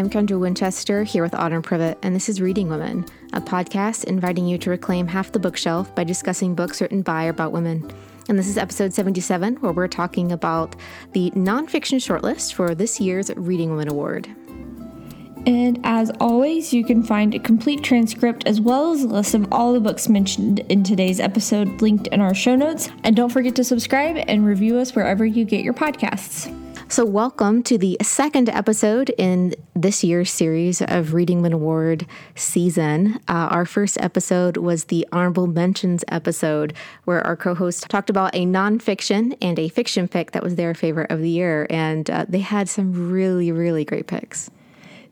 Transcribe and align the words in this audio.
I'm 0.00 0.08
Kendra 0.08 0.40
Winchester 0.40 1.02
here 1.02 1.22
with 1.22 1.34
Autumn 1.34 1.60
Privett, 1.60 1.98
and 2.02 2.16
this 2.16 2.30
is 2.30 2.40
Reading 2.40 2.70
Women, 2.70 3.04
a 3.34 3.40
podcast 3.42 4.04
inviting 4.04 4.46
you 4.46 4.56
to 4.56 4.70
reclaim 4.70 5.06
half 5.06 5.30
the 5.30 5.38
bookshelf 5.38 5.94
by 5.94 6.04
discussing 6.04 6.54
books 6.54 6.80
written 6.80 7.02
by 7.02 7.26
or 7.26 7.28
about 7.28 7.52
women. 7.52 7.86
And 8.26 8.38
this 8.38 8.48
is 8.48 8.56
episode 8.56 8.94
77, 8.94 9.56
where 9.56 9.72
we're 9.72 9.88
talking 9.88 10.32
about 10.32 10.74
the 11.12 11.30
nonfiction 11.32 11.98
shortlist 11.98 12.54
for 12.54 12.74
this 12.74 12.98
year's 12.98 13.30
Reading 13.36 13.72
Women 13.72 13.90
Award. 13.90 14.26
And 15.44 15.78
as 15.84 16.10
always, 16.18 16.72
you 16.72 16.82
can 16.82 17.02
find 17.02 17.34
a 17.34 17.38
complete 17.38 17.84
transcript 17.84 18.46
as 18.46 18.58
well 18.58 18.92
as 18.92 19.02
a 19.02 19.06
list 19.06 19.34
of 19.34 19.52
all 19.52 19.74
the 19.74 19.80
books 19.80 20.08
mentioned 20.08 20.60
in 20.70 20.82
today's 20.82 21.20
episode 21.20 21.82
linked 21.82 22.06
in 22.06 22.22
our 22.22 22.32
show 22.32 22.56
notes. 22.56 22.88
And 23.04 23.14
don't 23.14 23.28
forget 23.28 23.54
to 23.56 23.64
subscribe 23.64 24.16
and 24.26 24.46
review 24.46 24.78
us 24.78 24.94
wherever 24.94 25.26
you 25.26 25.44
get 25.44 25.62
your 25.62 25.74
podcasts. 25.74 26.56
So, 26.90 27.04
welcome 27.04 27.62
to 27.62 27.78
the 27.78 27.96
second 28.02 28.48
episode 28.48 29.10
in 29.16 29.54
this 29.74 30.02
year's 30.02 30.28
series 30.28 30.82
of 30.82 31.14
Reading 31.14 31.36
Women 31.36 31.52
Award 31.52 32.04
season. 32.34 33.20
Uh, 33.28 33.46
our 33.48 33.64
first 33.64 33.96
episode 34.00 34.56
was 34.56 34.86
the 34.86 35.06
Honorable 35.12 35.46
Mentions 35.46 36.04
episode, 36.08 36.74
where 37.04 37.24
our 37.24 37.36
co 37.36 37.54
host 37.54 37.88
talked 37.88 38.10
about 38.10 38.34
a 38.34 38.44
nonfiction 38.44 39.38
and 39.40 39.56
a 39.60 39.68
fiction 39.68 40.08
pick 40.08 40.32
that 40.32 40.42
was 40.42 40.56
their 40.56 40.74
favorite 40.74 41.12
of 41.12 41.20
the 41.20 41.30
year. 41.30 41.68
And 41.70 42.10
uh, 42.10 42.26
they 42.28 42.40
had 42.40 42.68
some 42.68 43.12
really, 43.12 43.52
really 43.52 43.84
great 43.84 44.08
picks. 44.08 44.50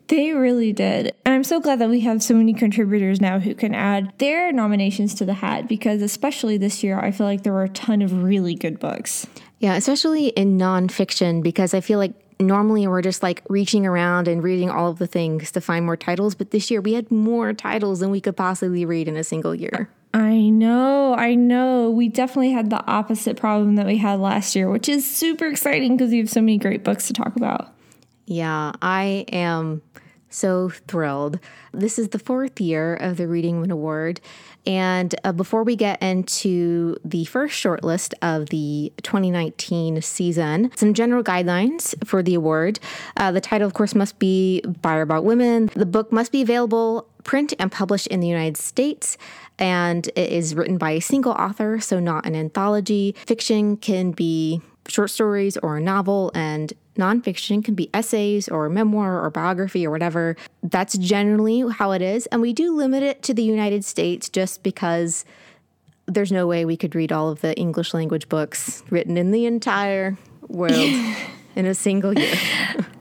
They 0.08 0.32
really 0.32 0.72
did. 0.72 1.14
And 1.24 1.32
I'm 1.32 1.44
so 1.44 1.60
glad 1.60 1.78
that 1.78 1.90
we 1.90 2.00
have 2.00 2.24
so 2.24 2.34
many 2.34 2.54
contributors 2.54 3.20
now 3.20 3.38
who 3.38 3.54
can 3.54 3.72
add 3.72 4.12
their 4.18 4.50
nominations 4.50 5.14
to 5.14 5.24
the 5.24 5.34
hat 5.34 5.68
because, 5.68 6.02
especially 6.02 6.58
this 6.58 6.82
year, 6.82 6.98
I 6.98 7.12
feel 7.12 7.26
like 7.26 7.44
there 7.44 7.52
were 7.52 7.62
a 7.62 7.68
ton 7.68 8.02
of 8.02 8.24
really 8.24 8.56
good 8.56 8.80
books. 8.80 9.28
Yeah, 9.60 9.74
especially 9.74 10.28
in 10.28 10.56
nonfiction, 10.56 11.42
because 11.42 11.74
I 11.74 11.80
feel 11.80 11.98
like 11.98 12.12
normally 12.40 12.86
we're 12.86 13.02
just 13.02 13.22
like 13.22 13.42
reaching 13.48 13.86
around 13.86 14.28
and 14.28 14.42
reading 14.42 14.70
all 14.70 14.90
of 14.90 14.98
the 14.98 15.06
things 15.06 15.50
to 15.52 15.60
find 15.60 15.84
more 15.84 15.96
titles. 15.96 16.34
But 16.34 16.50
this 16.50 16.70
year 16.70 16.80
we 16.80 16.94
had 16.94 17.10
more 17.10 17.52
titles 17.52 18.00
than 18.00 18.10
we 18.10 18.20
could 18.20 18.36
possibly 18.36 18.84
read 18.84 19.08
in 19.08 19.16
a 19.16 19.24
single 19.24 19.54
year. 19.54 19.90
I 20.14 20.48
know, 20.48 21.14
I 21.14 21.34
know. 21.34 21.90
We 21.90 22.08
definitely 22.08 22.52
had 22.52 22.70
the 22.70 22.84
opposite 22.86 23.36
problem 23.36 23.76
that 23.76 23.86
we 23.86 23.98
had 23.98 24.20
last 24.20 24.56
year, 24.56 24.70
which 24.70 24.88
is 24.88 25.08
super 25.08 25.46
exciting 25.46 25.96
because 25.96 26.10
we 26.10 26.18
have 26.18 26.30
so 26.30 26.40
many 26.40 26.56
great 26.56 26.82
books 26.82 27.08
to 27.08 27.12
talk 27.12 27.36
about. 27.36 27.74
Yeah, 28.26 28.72
I 28.80 29.26
am 29.32 29.82
so 30.30 30.70
thrilled. 30.70 31.40
This 31.72 31.98
is 31.98 32.08
the 32.08 32.18
fourth 32.18 32.60
year 32.60 32.94
of 32.94 33.16
the 33.16 33.28
Reading 33.28 33.56
Women 33.56 33.70
Award. 33.70 34.20
And 34.68 35.14
uh, 35.24 35.32
before 35.32 35.64
we 35.64 35.76
get 35.76 36.00
into 36.02 36.98
the 37.02 37.24
first 37.24 37.54
shortlist 37.54 38.12
of 38.20 38.50
the 38.50 38.92
2019 39.02 40.02
season, 40.02 40.70
some 40.76 40.92
general 40.92 41.24
guidelines 41.24 41.94
for 42.06 42.22
the 42.22 42.34
award. 42.34 42.78
Uh, 43.16 43.32
the 43.32 43.40
title, 43.40 43.66
of 43.66 43.72
course, 43.72 43.94
must 43.94 44.18
be 44.18 44.60
by 44.82 44.96
or 44.96 45.00
about 45.00 45.24
women. 45.24 45.70
The 45.74 45.86
book 45.86 46.12
must 46.12 46.32
be 46.32 46.42
available 46.42 47.08
print 47.24 47.54
and 47.58 47.72
published 47.72 48.08
in 48.08 48.20
the 48.20 48.28
United 48.28 48.58
States. 48.58 49.16
And 49.58 50.06
it 50.08 50.30
is 50.30 50.54
written 50.54 50.76
by 50.76 50.90
a 50.92 51.00
single 51.00 51.32
author, 51.32 51.80
so 51.80 51.98
not 51.98 52.26
an 52.26 52.36
anthology. 52.36 53.16
Fiction 53.26 53.78
can 53.78 54.12
be 54.12 54.60
short 54.88 55.10
stories 55.10 55.56
or 55.58 55.76
a 55.76 55.80
novel, 55.80 56.30
and 56.34 56.72
nonfiction 56.96 57.64
can 57.64 57.74
be 57.74 57.88
essays 57.94 58.48
or 58.48 58.68
memoir 58.68 59.22
or 59.22 59.30
biography 59.30 59.86
or 59.86 59.90
whatever. 59.90 60.36
That's 60.62 60.98
generally 60.98 61.64
how 61.70 61.92
it 61.92 62.02
is. 62.02 62.26
And 62.26 62.40
we 62.40 62.52
do 62.52 62.74
limit 62.74 63.02
it 63.02 63.22
to 63.24 63.34
the 63.34 63.42
United 63.42 63.84
States 63.84 64.28
just 64.28 64.62
because 64.62 65.24
there's 66.06 66.32
no 66.32 66.46
way 66.46 66.64
we 66.64 66.76
could 66.76 66.94
read 66.94 67.12
all 67.12 67.28
of 67.28 67.40
the 67.42 67.56
English 67.56 67.94
language 67.94 68.28
books 68.28 68.82
written 68.90 69.16
in 69.16 69.30
the 69.30 69.46
entire 69.46 70.16
world 70.48 70.72
in 71.54 71.66
a 71.66 71.74
single 71.74 72.18
year. 72.18 72.34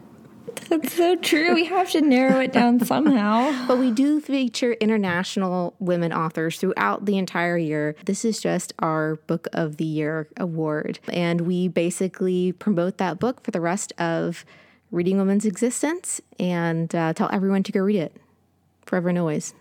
That's 0.70 0.94
so 0.94 1.16
true. 1.16 1.54
We 1.54 1.66
have 1.66 1.92
to 1.92 2.02
narrow 2.02 2.42
it 2.42 2.52
down 2.52 2.80
somehow. 2.84 3.66
but 3.68 3.78
we 3.78 3.92
do 3.92 4.20
feature 4.20 4.74
international 4.74 5.76
women 5.80 6.12
authors 6.12 6.60
throughout 6.60 7.06
the 7.06 7.18
entire 7.18 7.58
year. 7.58 7.96
This 8.06 8.26
is 8.26 8.42
just 8.42 8.74
our 8.80 9.16
Book 9.28 9.48
of 9.54 9.78
the 9.78 9.86
Year 9.86 10.28
award. 10.36 11.00
And 11.08 11.42
we 11.42 11.70
basically 11.70 12.52
promote 12.52 12.98
that 12.98 13.18
book 13.18 13.44
for 13.44 13.52
the 13.52 13.62
rest 13.62 13.94
of 13.98 14.44
Reading 14.92 15.18
Women's 15.18 15.46
existence 15.46 16.20
and 16.38 16.94
uh, 16.94 17.14
tell 17.14 17.30
everyone 17.32 17.64
to 17.64 17.72
go 17.72 17.80
read 17.80 17.98
it 17.98 18.16
forever 18.86 19.10
and 19.10 19.18
always. 19.18 19.54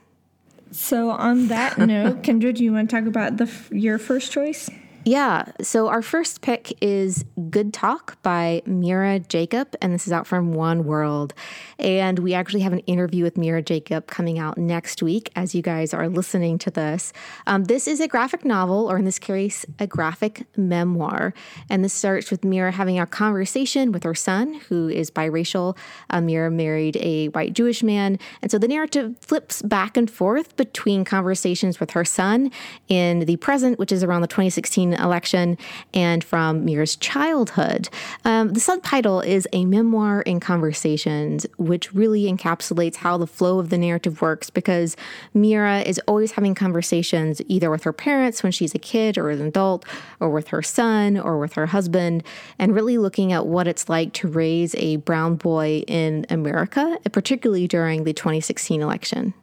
So, 0.73 1.11
on 1.11 1.47
that 1.49 1.79
note, 1.79 2.23
Kendra, 2.23 2.55
do 2.55 2.65
you 2.65 2.73
want 2.73 2.91
to 2.91 2.97
talk 2.97 3.07
about 3.07 3.37
the 3.37 3.51
your 3.71 3.99
first 3.99 4.33
choice? 4.33 4.69
Yeah. 5.07 5.45
So 5.61 5.87
our 5.87 6.03
first 6.03 6.41
pick 6.41 6.77
is 6.83 7.25
Good 7.49 7.73
Talk 7.73 8.21
by 8.23 8.61
Mira 8.67 9.21
Jacob, 9.21 9.77
and 9.81 9.95
this 9.95 10.09
is 10.09 10.13
out 10.13 10.27
from 10.27 10.53
One 10.53 10.83
World. 10.83 11.33
And 11.79 12.19
we 12.19 12.35
actually 12.35 12.63
have 12.63 12.73
an 12.73 12.81
interview 12.81 13.23
with 13.23 13.39
Mira 13.39 13.63
Jacob 13.63 14.09
coming 14.09 14.41
out 14.41 14.59
next 14.59 15.05
week 15.05 15.31
as 15.37 15.55
you 15.55 15.63
guys 15.63 15.95
are 15.95 16.09
listening 16.09 16.59
to 16.59 16.73
this. 16.73 17.13
Um, 17.47 17.67
this 17.67 17.87
is 17.87 18.01
a 18.01 18.09
graphic 18.09 18.45
novel, 18.45 18.91
or 18.91 18.99
in 18.99 19.05
this 19.05 19.21
case, 19.21 19.65
a 19.79 19.87
graphic 19.87 20.45
memoir. 20.57 21.33
And 21.71 21.85
this 21.85 21.93
starts 21.93 22.33
with 22.33 22.45
Mira 22.45 22.73
having 22.73 22.99
a 22.99 23.07
conversation 23.07 23.93
with 23.93 24.03
her 24.03 24.15
son, 24.17 24.55
who 24.69 24.89
is 24.89 25.13
biracial. 25.13 25.77
Uh, 26.11 26.21
Mira 26.21 26.51
married 26.51 26.97
a 26.97 27.29
white 27.29 27.53
Jewish 27.53 27.85
man. 27.85 28.19
And 28.43 28.51
so 28.51 28.59
the 28.59 28.67
narrative 28.67 29.15
flips 29.21 29.63
back 29.63 29.97
and 29.97 30.11
forth 30.11 30.57
between 30.57 31.05
conversations 31.05 31.79
with 31.79 31.93
her 31.93 32.05
son 32.05 32.51
in 32.89 33.21
the 33.21 33.37
present, 33.37 33.79
which 33.79 33.93
is 33.93 34.03
around 34.03 34.23
the 34.23 34.27
2016 34.27 34.96
election 35.01 35.59
and 35.95 36.23
from 36.23 36.65
Mira's 36.65 36.97
childhood. 36.97 37.89
Um, 38.25 38.51
the 38.51 38.61
subtitle 38.61 39.21
is 39.21 39.49
A 39.53 39.65
Memoir 39.65 40.23
in 40.23 40.41
Conversations, 40.41 41.47
which 41.59 41.95
really 41.95 42.25
encapsulates 42.25 42.97
how 42.97 43.17
the 43.17 43.27
flow 43.27 43.59
of 43.59 43.71
the 43.71 43.79
narrative 43.79 44.21
works 44.21 44.51
because 44.51 44.97
Mira 45.35 45.81
is 45.81 46.01
always 46.07 46.33
having 46.33 46.55
conversations 46.55 47.41
either 47.49 47.71
with 47.71 47.85
her 47.85 47.93
parents 47.93 48.43
when 48.43 48.53
she's 48.53 48.75
a 48.75 48.79
kid 48.79 49.19
or 49.19 49.31
an 49.31 49.41
adult, 49.43 49.85
or 50.21 50.31
with 50.31 50.49
her 50.49 50.63
son 50.63 51.19
or 51.19 51.39
with 51.39 51.55
her 51.55 51.67
husband, 51.67 52.23
and 52.59 52.75
really 52.75 52.99
looking 52.99 53.33
at 53.33 53.47
what 53.47 53.67
it's 53.67 53.89
like 53.89 54.13
to 54.15 54.29
raise 54.29 54.75
a 54.77 54.97
brown 54.97 55.37
boy 55.37 55.83
in 55.87 56.27
America, 56.31 56.99
particularly 57.13 57.69
during 57.69 58.05
the 58.05 58.13
2016 58.13 58.81
election. 58.81 59.35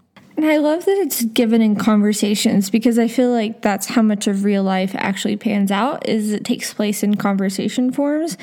And 0.44 0.52
I 0.52 0.58
love 0.58 0.84
that 0.84 0.98
it's 0.98 1.24
given 1.24 1.62
in 1.62 1.78
conversations 1.78 2.70
because 2.70 3.00
I 3.00 3.08
feel 3.08 3.32
like 3.32 3.62
that's 3.62 3.88
how 3.88 4.02
much 4.02 4.28
of 4.28 4.44
real 4.44 4.62
life 4.62 4.94
actually 4.94 5.38
pans 5.38 5.72
out 5.72 6.06
is 6.10 6.34
it 6.34 6.44
takes 6.44 6.74
place 6.74 7.02
in 7.02 7.16
conversation 7.16 7.94
forms. 7.94 8.38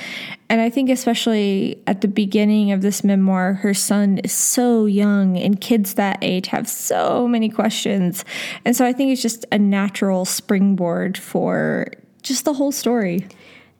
And 0.48 0.62
I 0.62 0.70
think 0.70 0.88
especially 0.88 1.78
at 1.86 2.00
the 2.00 2.08
beginning 2.08 2.72
of 2.72 2.80
this 2.80 3.04
memoir, 3.04 3.52
her 3.52 3.74
son 3.74 4.16
is 4.24 4.32
so 4.32 4.86
young 4.86 5.36
and 5.36 5.60
kids 5.60 5.92
that 5.96 6.16
age 6.22 6.46
have 6.46 6.70
so 6.70 7.28
many 7.28 7.50
questions. 7.50 8.24
And 8.64 8.74
so 8.74 8.86
I 8.86 8.94
think 8.94 9.12
it's 9.12 9.20
just 9.20 9.44
a 9.52 9.58
natural 9.58 10.24
springboard 10.24 11.18
for 11.18 11.88
just 12.22 12.46
the 12.46 12.54
whole 12.54 12.72
story. 12.72 13.28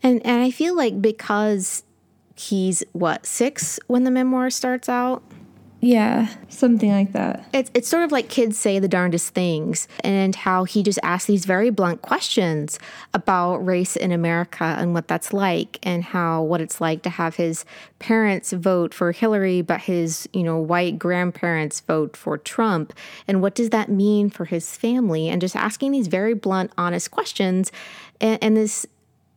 And 0.03 0.20
and 0.26 0.42
I 0.42 0.50
feel 0.50 0.76
like 0.76 1.00
because 1.00 1.84
he's 2.36 2.84
what, 2.92 3.25
6 3.25 3.80
when 3.86 4.04
the 4.04 4.10
memoir 4.10 4.50
starts 4.50 4.91
out? 4.91 5.22
Yeah, 5.82 6.28
something 6.50 6.91
like 6.91 7.12
that. 7.12 7.48
It's 7.54 7.70
it's 7.72 7.88
sort 7.88 8.02
of 8.04 8.12
like 8.12 8.28
kids 8.28 8.58
say 8.58 8.78
the 8.78 8.88
darndest 8.88 9.32
things, 9.32 9.88
and 10.04 10.36
how 10.36 10.64
he 10.64 10.82
just 10.82 10.98
asks 11.02 11.26
these 11.26 11.46
very 11.46 11.70
blunt 11.70 12.02
questions 12.02 12.78
about 13.14 13.64
race 13.64 13.96
in 13.96 14.12
America 14.12 14.76
and 14.78 14.92
what 14.92 15.08
that's 15.08 15.32
like, 15.32 15.78
and 15.82 16.04
how 16.04 16.42
what 16.42 16.60
it's 16.60 16.82
like 16.82 17.02
to 17.04 17.10
have 17.10 17.36
his 17.36 17.64
parents 17.98 18.52
vote 18.52 18.92
for 18.92 19.12
Hillary, 19.12 19.62
but 19.62 19.80
his 19.80 20.28
you 20.34 20.42
know 20.42 20.58
white 20.58 20.98
grandparents 20.98 21.80
vote 21.80 22.14
for 22.14 22.36
Trump, 22.36 22.92
and 23.26 23.41
what 23.41 23.54
does 23.54 23.70
that 23.70 23.88
mean 23.88 24.28
for 24.28 24.44
his 24.44 24.76
family, 24.76 25.30
and 25.30 25.41
just 25.41 25.56
asking 25.56 25.92
these 25.92 26.08
very 26.08 26.34
blunt, 26.34 26.71
honest 26.76 27.10
questions, 27.10 27.72
and, 28.21 28.38
and 28.42 28.54
this 28.54 28.84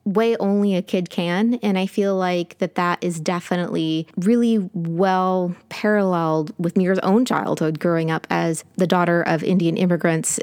way 0.05 0.35
only 0.37 0.75
a 0.75 0.81
kid 0.81 1.09
can 1.09 1.55
and 1.55 1.77
i 1.77 1.85
feel 1.85 2.15
like 2.15 2.57
that 2.57 2.75
that 2.75 3.01
is 3.01 3.19
definitely 3.19 4.07
really 4.17 4.69
well 4.73 5.55
paralleled 5.69 6.53
with 6.57 6.75
mira's 6.77 6.99
own 6.99 7.25
childhood 7.25 7.79
growing 7.79 8.11
up 8.11 8.27
as 8.29 8.63
the 8.75 8.87
daughter 8.87 9.21
of 9.21 9.43
indian 9.43 9.77
immigrants 9.77 10.39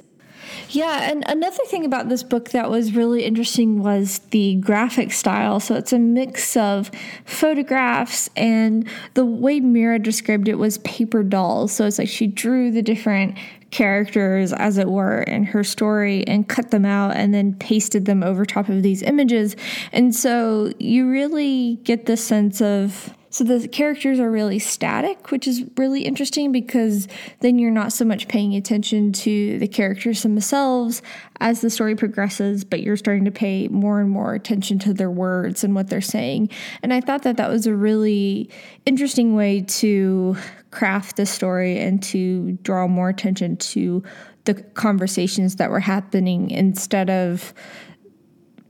yeah, 0.71 1.11
and 1.11 1.25
another 1.27 1.65
thing 1.67 1.85
about 1.85 2.09
this 2.09 2.23
book 2.23 2.51
that 2.51 2.71
was 2.71 2.95
really 2.95 3.25
interesting 3.25 3.83
was 3.83 4.21
the 4.31 4.57
graphic 4.57 5.13
style. 5.13 5.61
So 5.61 5.75
it's 5.75 5.93
a 5.93 5.99
mix 5.99 6.57
of 6.57 6.91
photographs 7.25 8.29
and 8.37 8.89
the 9.15 9.25
way 9.25 9.61
Mira 9.61 9.99
described 9.99 10.49
it 10.49 10.59
was 10.59 10.79
paper 10.79 11.23
dolls. 11.23 11.73
So 11.73 11.87
it's 11.87 11.99
like 11.99 12.09
she 12.09 12.27
drew 12.27 12.71
the 12.71 12.83
different 12.83 13.37
characters, 13.71 14.53
as 14.53 14.79
it 14.79 14.89
were, 14.89 15.23
in 15.23 15.45
her 15.45 15.63
story 15.63 16.27
and 16.27 16.49
cut 16.49 16.71
them 16.71 16.85
out 16.85 17.17
and 17.17 17.33
then 17.33 17.55
pasted 17.55 18.05
them 18.05 18.23
over 18.23 18.45
top 18.45 18.69
of 18.69 18.83
these 18.83 19.03
images. 19.03 19.57
And 19.93 20.15
so 20.15 20.73
you 20.79 21.09
really 21.09 21.77
get 21.85 22.07
the 22.07 22.17
sense 22.17 22.61
of 22.61 23.15
so 23.31 23.45
the 23.45 23.69
characters 23.69 24.19
are 24.19 24.31
really 24.31 24.59
static, 24.59 25.31
which 25.31 25.47
is 25.47 25.65
really 25.77 26.03
interesting 26.03 26.51
because 26.51 27.07
then 27.39 27.59
you're 27.61 27.71
not 27.71 27.93
so 27.93 28.05
much 28.05 28.27
paying 28.27 28.55
attention 28.57 29.13
to 29.13 29.59
the 29.61 29.69
characters 29.69 30.23
themselves 30.25 31.01
as 31.41 31.61
the 31.61 31.71
story 31.71 31.95
progresses, 31.95 32.65
but 32.65 32.81
you're 32.81 32.97
starting 32.97 33.25
to 33.25 33.31
pay 33.31 33.69
more 33.69 34.01
and 34.01 34.11
more 34.11 34.35
attention 34.35 34.81
to 34.81 34.93
their 34.93 35.11
words 35.11 35.63
and 35.63 35.77
what 35.77 35.89
they're 35.89 36.01
saying. 36.01 36.51
And 36.83 36.93
I 36.93 37.01
thought 37.01 37.23
that 37.23 37.37
that 37.37 37.49
was 37.49 37.69
a 37.69 37.75
really 37.75 38.51
interesting 38.85 39.37
way 39.37 39.63
to 39.63 40.37
craft 40.73 41.17
the 41.17 41.27
story 41.27 41.79
and 41.79 42.03
to 42.03 42.53
draw 42.63 42.89
more 42.89 43.09
attention 43.09 43.57
to 43.57 44.03
the 44.45 44.55
conversations 44.55 45.57
that 45.57 45.71
were 45.71 45.81
happening 45.81 46.51
instead 46.51 47.11
of 47.11 47.55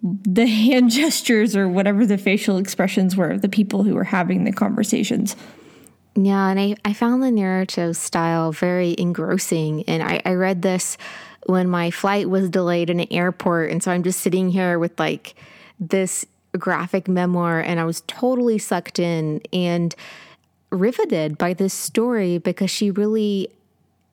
the 0.03 0.47
hand 0.47 0.91
gestures 0.91 1.57
or 1.57 1.69
whatever 1.69 2.07
the 2.07 2.19
facial 2.19 2.57
expressions 2.57 3.17
were 3.17 3.31
of 3.31 3.43
the 3.43 3.49
people 3.49 3.83
who 3.83 3.95
were 3.95 4.05
having 4.05 4.45
the 4.45 4.53
conversations. 4.53 5.37
Yeah, 6.17 6.49
and 6.49 6.59
I, 6.59 6.77
I 6.85 6.93
found 6.93 7.23
the 7.23 7.31
narrative 7.31 7.97
style 7.97 8.53
very 8.53 8.95
engrossing. 8.99 9.85
And 9.85 10.03
I, 10.03 10.21
I 10.25 10.33
read 10.33 10.63
this 10.63 10.99
when 11.47 11.69
my 11.69 11.91
flight 11.91 12.29
was 12.29 12.51
delayed 12.51 12.91
in 12.91 13.01
an 13.01 13.09
airport. 13.11 13.71
And 13.71 13.83
so 13.83 13.91
I'm 13.91 14.03
just 14.03 14.21
sitting 14.21 14.51
here 14.51 14.79
with 14.79 14.99
like 14.99 15.35
this 15.79 16.27
graphic 16.59 17.09
memoir, 17.09 17.61
and 17.61 17.79
I 17.79 17.85
was 17.85 18.03
totally 18.03 18.59
sucked 18.59 18.99
in 18.99 19.41
and 19.53 19.95
riveted 20.71 21.39
by 21.39 21.55
this 21.55 21.75
story 21.75 22.39
because 22.39 22.71
she 22.71 22.91
really 22.91 23.49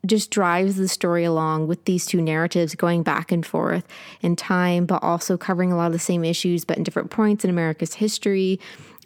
just 0.07 0.31
drives 0.31 0.77
the 0.77 0.88
story 0.88 1.24
along 1.24 1.68
with 1.68 1.86
these 1.86 2.06
two 2.06 2.21
narratives 2.21 2.75
going 2.75 3.04
back 3.04 3.31
and 3.31 3.45
forth 3.45 3.86
in 4.21 4.36
time, 4.36 4.86
but 4.86 5.04
also 5.04 5.38
covering 5.38 5.71
a 5.71 5.77
lot 5.77 5.88
of 5.88 5.94
the 5.94 6.00
same 6.00 6.24
issues, 6.24 6.65
but 6.65 6.77
in 6.77 6.83
different 6.83 7.12
points 7.12 7.44
in 7.44 7.50
America's 7.50 7.95
history. 7.95 8.59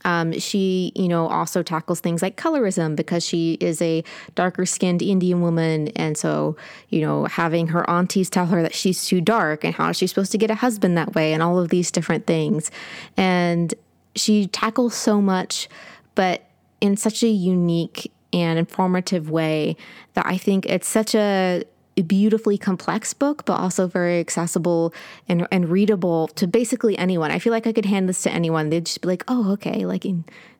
Um, 0.04 0.34
she, 0.40 0.92
you 0.96 1.08
know, 1.08 1.28
also 1.28 1.62
tackles 1.62 2.00
things 2.00 2.22
like 2.22 2.36
colorism 2.36 2.96
because 2.96 3.26
she 3.26 3.54
is 3.60 3.82
a 3.82 4.04
darker 4.34 4.66
skinned 4.66 5.02
Indian 5.02 5.42
woman. 5.42 5.90
And 5.90 6.18
so, 6.18 6.58
you 6.90 7.02
know, 7.02 7.26
having 7.26 7.68
her 7.68 7.88
aunties 7.90 8.30
tell 8.30 8.48
her 8.48 8.62
that 8.64 8.74
she's 8.74 9.06
too 9.06 9.22
dark 9.22 9.64
and 9.64 9.76
how 9.76 9.92
she's 9.92 10.10
supposed 10.10 10.32
to 10.32 10.38
get 10.38 10.50
a 10.50 10.56
husband 10.56 10.98
that 10.98 11.14
way 11.14 11.34
and 11.34 11.44
all 11.44 11.60
of 11.60 11.70
these 11.70 11.92
different 11.92 12.26
things. 12.26 12.72
And 13.16 13.74
she 14.16 14.48
tackles 14.48 14.96
so 14.96 15.22
much, 15.22 15.70
but 16.16 16.48
in 16.82 16.98
such 16.98 17.22
a 17.24 17.28
unique 17.28 18.12
and 18.34 18.58
informative 18.58 19.30
way 19.30 19.76
that 20.14 20.26
I 20.26 20.38
think 20.38 20.66
it's 20.66 20.88
such 20.88 21.16
a 21.16 21.64
beautifully 22.08 22.58
complex 22.58 23.14
book, 23.14 23.46
but 23.46 23.60
also 23.60 23.86
very 23.88 24.20
accessible 24.20 24.94
and, 25.28 25.48
and 25.52 25.70
readable 25.70 26.30
to 26.30 26.48
basically 26.48 26.98
anyone. 26.98 27.32
I 27.32 27.40
feel 27.40 27.52
like 27.52 27.68
I 27.68 27.74
could 27.74 27.86
hand 27.86 28.08
this 28.10 28.24
to 28.24 28.32
anyone. 28.32 28.70
They'd 28.70 28.86
just 28.86 29.02
be 29.02 29.08
like, 29.08 29.24
oh, 29.28 29.52
okay, 29.54 29.86
like 29.86 30.06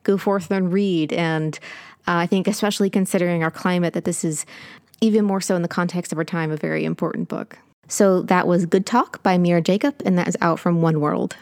go 0.02 0.16
forth 0.18 0.50
and 0.50 0.72
read. 0.72 1.12
And 1.12 1.58
uh, 2.06 2.16
I 2.16 2.26
think, 2.26 2.46
especially 2.46 2.90
considering 2.90 3.42
our 3.42 3.50
climate, 3.50 3.94
that 3.94 4.04
this 4.04 4.24
is 4.24 4.44
even 5.00 5.24
more 5.24 5.40
so 5.40 5.56
in 5.56 5.62
the 5.62 5.68
context 5.68 6.12
of 6.12 6.18
our 6.18 6.24
time, 6.24 6.50
a 6.50 6.56
very 6.56 6.84
important 6.84 7.28
book. 7.28 7.58
So 7.88 8.22
that 8.22 8.46
was 8.46 8.66
Good 8.66 8.86
Talk 8.86 9.22
by 9.22 9.36
Mira 9.38 9.60
Jacob, 9.60 10.00
and 10.04 10.16
that 10.18 10.28
is 10.28 10.36
out 10.40 10.60
from 10.60 10.80
One 10.80 11.00
World. 11.00 11.36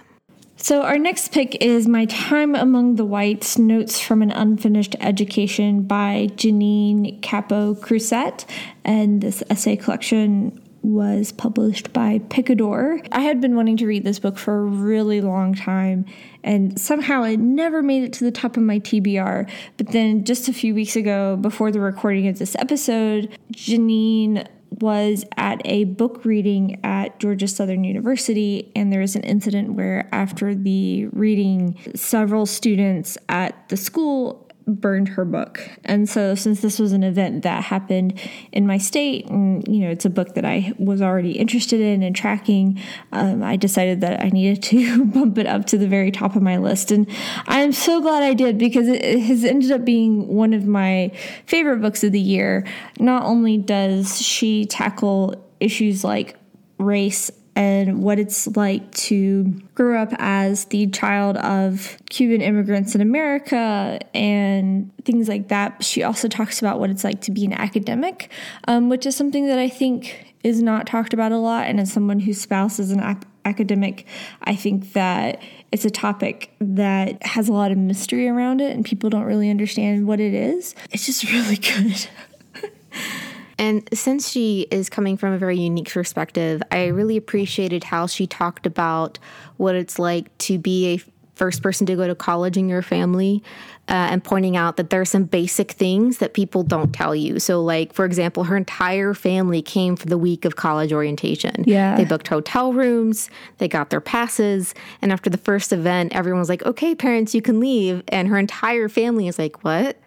So, 0.62 0.82
our 0.82 0.98
next 0.98 1.32
pick 1.32 1.56
is 1.62 1.88
My 1.88 2.04
Time 2.04 2.54
Among 2.54 2.96
the 2.96 3.04
Whites 3.06 3.56
Notes 3.56 3.98
from 3.98 4.20
an 4.20 4.30
Unfinished 4.30 4.94
Education 5.00 5.84
by 5.84 6.28
Jennine 6.36 7.18
Capó 7.22 7.80
Crucet. 7.80 8.44
And 8.84 9.22
this 9.22 9.42
essay 9.48 9.76
collection 9.76 10.60
was 10.82 11.32
published 11.32 11.94
by 11.94 12.18
Picador. 12.28 13.00
I 13.10 13.20
had 13.20 13.40
been 13.40 13.56
wanting 13.56 13.78
to 13.78 13.86
read 13.86 14.04
this 14.04 14.18
book 14.18 14.36
for 14.36 14.58
a 14.58 14.64
really 14.64 15.22
long 15.22 15.54
time, 15.54 16.04
and 16.44 16.78
somehow 16.78 17.22
it 17.22 17.38
never 17.38 17.82
made 17.82 18.02
it 18.02 18.12
to 18.14 18.24
the 18.24 18.30
top 18.30 18.58
of 18.58 18.62
my 18.62 18.80
TBR. 18.80 19.50
But 19.78 19.92
then, 19.92 20.24
just 20.24 20.46
a 20.46 20.52
few 20.52 20.74
weeks 20.74 20.94
ago, 20.94 21.36
before 21.36 21.72
the 21.72 21.80
recording 21.80 22.28
of 22.28 22.38
this 22.38 22.54
episode, 22.56 23.34
Jennine 23.50 24.46
was 24.70 25.24
at 25.36 25.60
a 25.64 25.84
book 25.84 26.24
reading 26.24 26.80
at 26.84 27.18
Georgia 27.18 27.48
Southern 27.48 27.84
University, 27.84 28.70
and 28.74 28.92
there 28.92 29.00
was 29.00 29.16
an 29.16 29.22
incident 29.22 29.72
where, 29.74 30.08
after 30.12 30.54
the 30.54 31.06
reading, 31.06 31.76
several 31.94 32.46
students 32.46 33.18
at 33.28 33.68
the 33.68 33.76
school 33.76 34.49
burned 34.66 35.08
her 35.08 35.24
book. 35.24 35.60
And 35.84 36.08
so 36.08 36.34
since 36.34 36.60
this 36.60 36.78
was 36.78 36.92
an 36.92 37.02
event 37.02 37.42
that 37.42 37.64
happened 37.64 38.18
in 38.52 38.66
my 38.66 38.78
state 38.78 39.26
and 39.28 39.66
you 39.66 39.80
know 39.80 39.90
it's 39.90 40.04
a 40.04 40.10
book 40.10 40.34
that 40.34 40.44
I 40.44 40.72
was 40.78 41.02
already 41.02 41.32
interested 41.32 41.80
in 41.80 42.02
and 42.02 42.14
tracking, 42.14 42.80
um, 43.12 43.42
I 43.42 43.56
decided 43.56 44.00
that 44.02 44.22
I 44.22 44.28
needed 44.28 44.62
to 44.64 45.04
bump 45.14 45.38
it 45.38 45.46
up 45.46 45.66
to 45.66 45.78
the 45.78 45.88
very 45.88 46.10
top 46.10 46.36
of 46.36 46.42
my 46.42 46.56
list. 46.56 46.90
And 46.90 47.06
I 47.46 47.60
am 47.60 47.72
so 47.72 48.00
glad 48.00 48.22
I 48.22 48.34
did 48.34 48.58
because 48.58 48.88
it 48.88 49.20
has 49.20 49.44
ended 49.44 49.72
up 49.72 49.84
being 49.84 50.28
one 50.28 50.52
of 50.52 50.66
my 50.66 51.12
favorite 51.46 51.80
books 51.80 52.04
of 52.04 52.12
the 52.12 52.20
year. 52.20 52.66
Not 52.98 53.24
only 53.24 53.58
does 53.58 54.20
she 54.20 54.66
tackle 54.66 55.46
issues 55.60 56.04
like 56.04 56.36
race 56.78 57.30
and 57.60 58.02
what 58.02 58.18
it's 58.18 58.46
like 58.56 58.90
to 58.92 59.44
grow 59.74 60.00
up 60.00 60.14
as 60.18 60.64
the 60.66 60.86
child 60.86 61.36
of 61.36 61.98
Cuban 62.08 62.40
immigrants 62.40 62.94
in 62.94 63.02
America 63.02 63.98
and 64.14 64.90
things 65.04 65.28
like 65.28 65.48
that. 65.48 65.84
She 65.84 66.02
also 66.02 66.26
talks 66.26 66.58
about 66.58 66.80
what 66.80 66.88
it's 66.88 67.04
like 67.04 67.20
to 67.20 67.30
be 67.30 67.44
an 67.44 67.52
academic, 67.52 68.30
um, 68.66 68.88
which 68.88 69.04
is 69.04 69.14
something 69.14 69.46
that 69.46 69.58
I 69.58 69.68
think 69.68 70.34
is 70.42 70.62
not 70.62 70.86
talked 70.86 71.12
about 71.12 71.32
a 71.32 71.36
lot. 71.36 71.66
And 71.66 71.78
as 71.78 71.92
someone 71.92 72.20
whose 72.20 72.40
spouse 72.40 72.78
is 72.78 72.92
an 72.92 73.00
ap- 73.00 73.26
academic, 73.44 74.06
I 74.44 74.56
think 74.56 74.94
that 74.94 75.42
it's 75.70 75.84
a 75.84 75.90
topic 75.90 76.54
that 76.62 77.22
has 77.26 77.50
a 77.50 77.52
lot 77.52 77.72
of 77.72 77.76
mystery 77.76 78.26
around 78.26 78.62
it 78.62 78.74
and 78.74 78.86
people 78.86 79.10
don't 79.10 79.24
really 79.24 79.50
understand 79.50 80.06
what 80.06 80.18
it 80.18 80.32
is. 80.32 80.74
It's 80.92 81.04
just 81.04 81.24
really 81.30 81.56
good. 81.56 82.08
And 83.60 83.86
since 83.92 84.30
she 84.30 84.66
is 84.70 84.88
coming 84.88 85.18
from 85.18 85.34
a 85.34 85.38
very 85.38 85.58
unique 85.58 85.90
perspective, 85.90 86.62
I 86.70 86.86
really 86.86 87.18
appreciated 87.18 87.84
how 87.84 88.06
she 88.06 88.26
talked 88.26 88.64
about 88.64 89.18
what 89.58 89.74
it's 89.74 89.98
like 89.98 90.36
to 90.38 90.58
be 90.58 90.94
a 90.94 91.12
first 91.34 91.62
person 91.62 91.86
to 91.86 91.94
go 91.94 92.06
to 92.06 92.14
college 92.14 92.56
in 92.56 92.70
your 92.70 92.80
family 92.80 93.42
uh, 93.88 93.92
and 93.92 94.24
pointing 94.24 94.56
out 94.56 94.78
that 94.78 94.88
there 94.88 95.02
are 95.02 95.06
some 95.06 95.24
basic 95.24 95.72
things 95.72 96.18
that 96.18 96.32
people 96.32 96.62
don't 96.62 96.94
tell 96.94 97.14
you. 97.14 97.38
So, 97.38 97.62
like, 97.62 97.92
for 97.92 98.06
example, 98.06 98.44
her 98.44 98.56
entire 98.56 99.12
family 99.12 99.60
came 99.60 99.94
for 99.94 100.06
the 100.06 100.16
week 100.16 100.46
of 100.46 100.56
college 100.56 100.90
orientation. 100.90 101.64
Yeah. 101.66 101.96
They 101.96 102.04
booked 102.06 102.28
hotel 102.28 102.72
rooms, 102.72 103.28
they 103.58 103.68
got 103.68 103.90
their 103.90 104.00
passes. 104.00 104.74
And 105.02 105.12
after 105.12 105.28
the 105.28 105.38
first 105.38 105.70
event, 105.70 106.14
everyone 106.14 106.40
was 106.40 106.48
like, 106.48 106.64
okay, 106.64 106.94
parents, 106.94 107.34
you 107.34 107.42
can 107.42 107.60
leave. 107.60 108.02
And 108.08 108.28
her 108.28 108.38
entire 108.38 108.88
family 108.88 109.28
is 109.28 109.38
like, 109.38 109.64
what? 109.64 109.98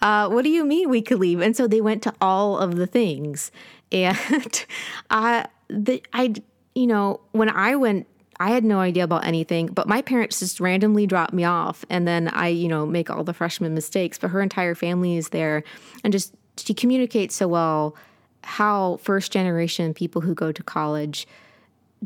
Uh, 0.00 0.28
what 0.28 0.42
do 0.42 0.50
you 0.50 0.64
mean 0.64 0.88
we 0.88 1.02
could 1.02 1.18
leave? 1.18 1.40
And 1.40 1.56
so 1.56 1.66
they 1.66 1.80
went 1.80 2.02
to 2.04 2.14
all 2.20 2.58
of 2.58 2.76
the 2.76 2.86
things. 2.86 3.50
And 3.92 4.66
I, 5.10 5.46
the, 5.68 6.02
I, 6.12 6.34
you 6.74 6.86
know, 6.86 7.20
when 7.32 7.48
I 7.48 7.76
went, 7.76 8.06
I 8.38 8.50
had 8.50 8.64
no 8.64 8.80
idea 8.80 9.04
about 9.04 9.24
anything, 9.24 9.66
but 9.68 9.88
my 9.88 10.02
parents 10.02 10.40
just 10.40 10.60
randomly 10.60 11.06
dropped 11.06 11.32
me 11.32 11.44
off. 11.44 11.84
And 11.88 12.06
then 12.06 12.28
I, 12.28 12.48
you 12.48 12.68
know, 12.68 12.84
make 12.84 13.10
all 13.10 13.24
the 13.24 13.32
freshman 13.32 13.74
mistakes. 13.74 14.18
But 14.18 14.28
her 14.28 14.42
entire 14.42 14.74
family 14.74 15.16
is 15.16 15.30
there. 15.30 15.64
And 16.04 16.12
just, 16.12 16.34
she 16.58 16.74
communicates 16.74 17.34
so 17.34 17.48
well 17.48 17.96
how 18.44 18.98
first 18.98 19.32
generation 19.32 19.92
people 19.92 20.20
who 20.20 20.34
go 20.34 20.52
to 20.52 20.62
college 20.62 21.26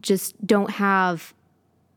just 0.00 0.34
don't 0.46 0.70
have 0.70 1.34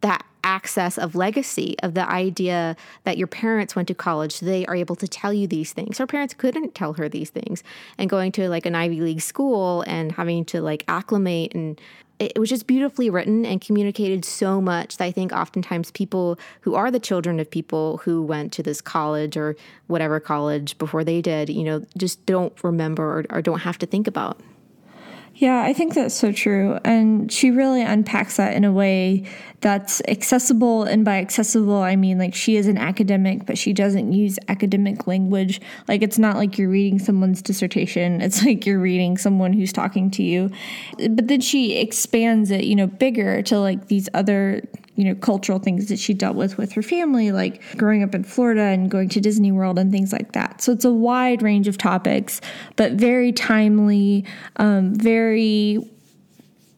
that 0.01 0.25
access 0.43 0.97
of 0.97 1.15
legacy 1.15 1.75
of 1.83 1.93
the 1.93 2.07
idea 2.09 2.75
that 3.03 3.17
your 3.17 3.27
parents 3.27 3.75
went 3.75 3.87
to 3.87 3.93
college 3.93 4.39
they 4.39 4.65
are 4.65 4.75
able 4.75 4.95
to 4.95 5.07
tell 5.07 5.33
you 5.33 5.47
these 5.47 5.73
things 5.73 5.97
her 5.97 6.07
parents 6.07 6.33
couldn't 6.33 6.75
tell 6.75 6.93
her 6.93 7.07
these 7.07 7.29
things 7.29 7.63
and 7.97 8.09
going 8.09 8.31
to 8.31 8.49
like 8.49 8.65
an 8.65 8.75
ivy 8.75 9.01
league 9.01 9.21
school 9.21 9.83
and 9.87 10.11
having 10.13 10.43
to 10.43 10.61
like 10.61 10.83
acclimate 10.87 11.53
and 11.55 11.79
it 12.19 12.39
was 12.39 12.49
just 12.49 12.67
beautifully 12.67 13.09
written 13.09 13.45
and 13.45 13.59
communicated 13.59 14.23
so 14.23 14.61
much 14.61 14.97
that 14.97 15.05
I 15.05 15.11
think 15.11 15.31
oftentimes 15.31 15.91
people 15.91 16.37
who 16.61 16.75
are 16.75 16.91
the 16.91 16.99
children 16.99 17.39
of 17.39 17.49
people 17.49 17.97
who 17.97 18.21
went 18.21 18.53
to 18.53 18.63
this 18.63 18.81
college 18.81 19.35
or 19.35 19.55
whatever 19.87 20.19
college 20.19 20.77
before 20.77 21.03
they 21.03 21.21
did, 21.21 21.49
you 21.49 21.63
know, 21.63 21.85
just 21.97 22.25
don't 22.25 22.53
remember 22.63 23.19
or, 23.19 23.25
or 23.29 23.41
don't 23.41 23.61
have 23.61 23.77
to 23.79 23.85
think 23.85 24.07
about. 24.07 24.39
Yeah, 25.35 25.63
I 25.63 25.73
think 25.73 25.95
that's 25.95 26.13
so 26.13 26.31
true. 26.31 26.77
And 26.85 27.31
she 27.31 27.49
really 27.49 27.81
unpacks 27.81 28.37
that 28.37 28.53
in 28.53 28.63
a 28.63 28.71
way 28.71 29.25
that's 29.61 29.99
accessible. 30.07 30.83
And 30.83 31.03
by 31.03 31.17
accessible, 31.17 31.77
I 31.77 31.95
mean 31.95 32.19
like 32.19 32.35
she 32.35 32.55
is 32.55 32.67
an 32.67 32.77
academic, 32.77 33.47
but 33.47 33.57
she 33.57 33.73
doesn't 33.73 34.13
use 34.13 34.37
academic 34.47 35.07
language. 35.07 35.59
Like 35.87 36.03
it's 36.03 36.19
not 36.19 36.35
like 36.35 36.59
you're 36.59 36.69
reading 36.69 36.99
someone's 36.99 37.41
dissertation, 37.41 38.21
it's 38.21 38.45
like 38.45 38.65
you're 38.67 38.79
reading 38.79 39.17
someone 39.17 39.53
who's 39.53 39.73
talking 39.73 40.11
to 40.11 40.23
you. 40.23 40.51
But 40.97 41.27
then 41.27 41.41
she 41.41 41.77
expands 41.77 42.51
it, 42.51 42.65
you 42.65 42.75
know, 42.75 42.87
bigger 42.87 43.41
to 43.43 43.59
like 43.59 43.87
these 43.87 44.07
other 44.13 44.61
you 44.95 45.03
know 45.03 45.15
cultural 45.15 45.59
things 45.59 45.87
that 45.87 45.97
she 45.97 46.13
dealt 46.13 46.35
with 46.35 46.57
with 46.57 46.71
her 46.73 46.81
family 46.81 47.31
like 47.31 47.61
growing 47.77 48.03
up 48.03 48.13
in 48.13 48.23
Florida 48.23 48.61
and 48.61 48.91
going 48.91 49.09
to 49.09 49.19
Disney 49.19 49.51
World 49.51 49.79
and 49.79 49.91
things 49.91 50.13
like 50.13 50.33
that. 50.33 50.61
So 50.61 50.71
it's 50.71 50.85
a 50.85 50.91
wide 50.91 51.41
range 51.41 51.67
of 51.67 51.77
topics 51.77 52.41
but 52.75 52.93
very 52.93 53.31
timely 53.31 54.25
um, 54.57 54.93
very 54.93 55.79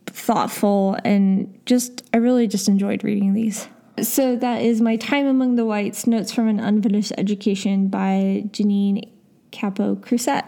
thoughtful 0.05 0.97
and 1.03 1.59
just 1.65 2.03
I 2.13 2.17
really 2.17 2.47
just 2.47 2.67
enjoyed 2.67 3.03
reading 3.03 3.33
these. 3.33 3.67
So 4.01 4.35
that 4.37 4.61
is 4.61 4.81
my 4.81 4.97
time 4.97 5.25
among 5.25 5.55
the 5.55 5.65
whites 5.65 6.05
notes 6.05 6.31
from 6.31 6.47
an 6.47 6.59
unfinished 6.59 7.13
education 7.17 7.87
by 7.87 8.43
Jennine 8.51 9.09
Capó 9.51 9.99
Crucet 10.01 10.43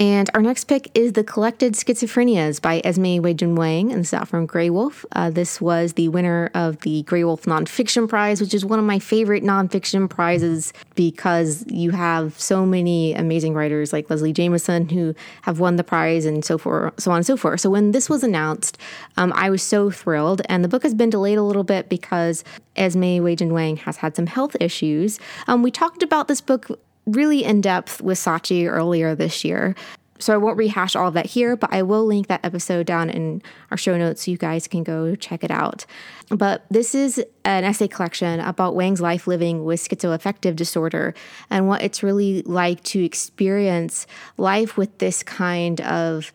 And 0.00 0.30
our 0.32 0.40
next 0.40 0.64
pick 0.64 0.90
is 0.94 1.12
The 1.12 1.22
Collected 1.22 1.74
Schizophrenias 1.74 2.58
by 2.58 2.80
Esme 2.84 3.20
Weijun 3.20 3.54
Wang, 3.54 3.92
and 3.92 4.00
this 4.00 4.08
is 4.08 4.14
out 4.14 4.28
from 4.28 4.48
Graywolf. 4.48 5.04
Uh, 5.12 5.28
this 5.28 5.60
was 5.60 5.92
the 5.92 6.08
winner 6.08 6.50
of 6.54 6.80
the 6.80 7.02
Graywolf 7.02 7.42
Nonfiction 7.42 8.08
Prize, 8.08 8.40
which 8.40 8.54
is 8.54 8.64
one 8.64 8.78
of 8.78 8.86
my 8.86 8.98
favorite 8.98 9.44
nonfiction 9.44 10.08
prizes 10.08 10.72
because 10.94 11.66
you 11.68 11.90
have 11.90 12.40
so 12.40 12.64
many 12.64 13.12
amazing 13.12 13.52
writers 13.52 13.92
like 13.92 14.08
Leslie 14.08 14.32
Jamison 14.32 14.88
who 14.88 15.14
have 15.42 15.60
won 15.60 15.76
the 15.76 15.84
prize 15.84 16.24
and 16.24 16.46
so 16.46 16.56
forth, 16.56 16.98
so 16.98 17.10
on 17.10 17.18
and 17.18 17.26
so 17.26 17.36
forth. 17.36 17.60
So 17.60 17.68
when 17.68 17.90
this 17.90 18.08
was 18.08 18.24
announced, 18.24 18.78
um, 19.18 19.34
I 19.36 19.50
was 19.50 19.62
so 19.62 19.90
thrilled. 19.90 20.40
And 20.48 20.64
the 20.64 20.68
book 20.68 20.82
has 20.82 20.94
been 20.94 21.10
delayed 21.10 21.36
a 21.36 21.42
little 21.42 21.62
bit 21.62 21.90
because 21.90 22.42
Esme 22.74 23.20
Weijun 23.20 23.50
Wang 23.50 23.76
has 23.76 23.98
had 23.98 24.16
some 24.16 24.28
health 24.28 24.56
issues. 24.60 25.20
Um, 25.46 25.62
we 25.62 25.70
talked 25.70 26.02
about 26.02 26.26
this 26.26 26.40
book 26.40 26.70
really 27.12 27.44
in 27.44 27.60
depth 27.60 28.00
with 28.00 28.18
Sachi 28.18 28.68
earlier 28.68 29.14
this 29.14 29.44
year. 29.44 29.74
So 30.20 30.34
I 30.34 30.36
won't 30.36 30.58
rehash 30.58 30.94
all 30.94 31.08
of 31.08 31.14
that 31.14 31.26
here, 31.26 31.56
but 31.56 31.72
I 31.72 31.82
will 31.82 32.04
link 32.04 32.26
that 32.26 32.44
episode 32.44 32.86
down 32.86 33.08
in 33.08 33.42
our 33.70 33.78
show 33.78 33.96
notes 33.96 34.24
so 34.24 34.30
you 34.30 34.36
guys 34.36 34.68
can 34.68 34.84
go 34.84 35.14
check 35.16 35.42
it 35.42 35.50
out. 35.50 35.86
But 36.28 36.64
this 36.70 36.94
is 36.94 37.24
an 37.44 37.64
essay 37.64 37.88
collection 37.88 38.38
about 38.40 38.74
Wang's 38.74 39.00
life 39.00 39.26
living 39.26 39.64
with 39.64 39.80
schizoaffective 39.80 40.56
disorder 40.56 41.14
and 41.48 41.68
what 41.68 41.82
it's 41.82 42.02
really 42.02 42.42
like 42.42 42.82
to 42.84 43.02
experience 43.02 44.06
life 44.36 44.76
with 44.76 44.98
this 44.98 45.22
kind 45.22 45.80
of 45.80 46.32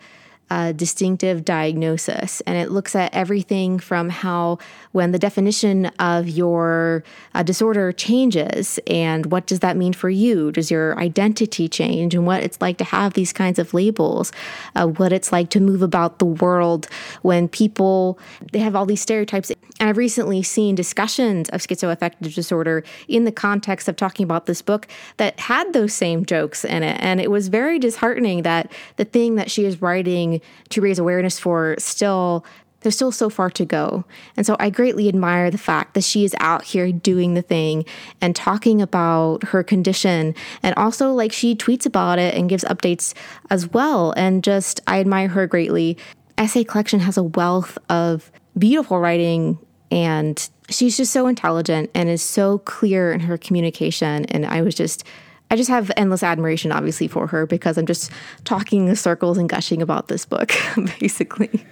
a 0.50 0.74
distinctive 0.74 1.44
diagnosis. 1.44 2.42
And 2.42 2.58
it 2.58 2.72
looks 2.72 2.96
at 2.96 3.14
everything 3.14 3.80
from 3.80 4.10
how, 4.10 4.60
when 4.92 5.12
the 5.12 5.20
definition 5.20 5.88
of 6.00 6.30
your 6.30 7.04
uh, 7.34 7.44
disorder 7.44 7.92
changes, 7.92 8.80
and 8.88 9.28
what 9.28 9.48
does 9.48 9.60
that 9.60 9.76
mean 9.76 9.94
for 9.94 10.10
you? 10.10 10.52
Does 10.52 10.70
your 10.70 10.98
identity 11.00 11.68
change? 11.68 12.14
And 12.14 12.28
what 12.28 12.44
it's 12.44 12.62
like 12.62 12.78
to 12.78 12.84
have 12.84 13.14
these 13.14 13.34
kinds 13.34 13.60
of 13.60 13.74
labels, 13.74 14.32
uh, 14.76 14.88
what 14.88 15.12
it's 15.12 15.32
like 15.32 15.50
to 15.52 15.60
move 15.60 15.82
about 15.82 16.20
the 16.20 16.26
world 16.26 16.88
when 17.22 17.48
people, 17.48 18.20
they 18.52 18.60
have 18.60 18.76
all 18.76 18.86
these 18.86 19.02
stereotypes. 19.02 19.52
And 19.86 19.92
I've 19.92 19.98
recently 19.98 20.42
seen 20.42 20.74
discussions 20.74 21.48
of 21.50 21.62
schizoaffective 21.62 22.34
disorder 22.34 22.84
in 23.08 23.26
the 23.26 23.32
context 23.32 23.88
of 23.88 23.96
talking 23.96 24.24
about 24.24 24.48
this 24.48 24.64
book 24.64 24.88
that 25.18 25.40
had 25.42 25.74
those 25.74 25.94
same 25.94 26.26
jokes 26.26 26.66
in 26.66 26.82
it. 26.82 26.98
And 27.00 27.22
it 27.22 27.30
was 27.30 27.50
very 27.50 27.78
disheartening 27.78 28.42
that 28.42 28.72
the 28.96 29.06
thing 29.06 29.36
that 29.36 29.52
she 29.52 29.64
is 29.64 29.84
writing 29.84 30.42
to 30.70 30.82
raise 30.82 30.98
awareness 30.98 31.38
for 31.38 31.76
still 31.78 32.44
there's 32.82 32.96
still 32.96 33.12
so 33.12 33.30
far 33.30 33.52
to 33.52 33.64
go. 33.66 34.06
And 34.36 34.44
so 34.44 34.56
I 34.60 34.72
greatly 34.72 35.08
admire 35.08 35.52
the 35.52 35.60
fact 35.60 35.94
that 35.94 36.04
she 36.04 36.24
is 36.24 36.36
out 36.40 36.64
here 36.64 36.92
doing 36.92 37.36
the 37.36 37.44
thing 37.44 37.86
and 38.22 38.36
talking 38.36 38.82
about 38.82 39.44
her 39.44 39.64
condition. 39.64 40.34
And 40.64 40.74
also, 40.76 41.12
like, 41.12 41.32
she 41.32 41.56
tweets 41.56 41.86
about 41.86 42.18
it 42.20 42.34
and 42.36 42.50
gives 42.50 42.64
updates 42.64 43.16
as 43.52 43.72
well. 43.72 44.14
And 44.18 44.44
just, 44.44 44.82
I 44.86 45.00
admire 45.00 45.30
her 45.30 45.48
greatly. 45.48 45.98
Essay 46.38 46.64
Collection 46.64 47.00
has 47.00 47.18
a 47.18 47.24
wealth 47.24 47.78
of 47.90 48.32
beautiful 48.58 49.00
writing, 49.00 49.58
and 49.92 50.50
she's 50.70 50.98
just 50.98 51.12
so 51.12 51.28
intelligent 51.28 51.90
and 51.94 52.10
is 52.10 52.22
so 52.22 52.60
clear 52.60 53.12
in 53.12 53.22
her 53.22 53.38
communication. 53.38 54.26
And 54.26 54.46
I 54.46 54.62
was 54.62 54.76
just 54.76 55.04
I 55.52 55.56
just 55.56 55.70
have 55.70 55.92
endless 55.96 56.24
admiration, 56.24 56.72
obviously, 56.72 57.08
for 57.08 57.28
her 57.28 57.46
because 57.46 57.78
I'm 57.78 57.86
just 57.86 58.12
talking 58.46 58.88
in 58.88 58.96
circles 58.96 59.38
and 59.38 59.48
gushing 59.48 59.82
about 59.82 60.08
this 60.08 60.26
book, 60.26 60.52
basically. 61.00 61.64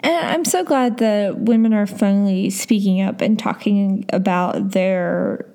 And 0.00 0.26
I'm 0.26 0.44
so 0.44 0.64
glad 0.64 0.98
that 0.98 1.38
women 1.38 1.74
are 1.74 1.86
finally 1.86 2.50
speaking 2.50 3.00
up 3.02 3.20
and 3.20 3.38
talking 3.38 4.06
about 4.10 4.70
their 4.70 5.46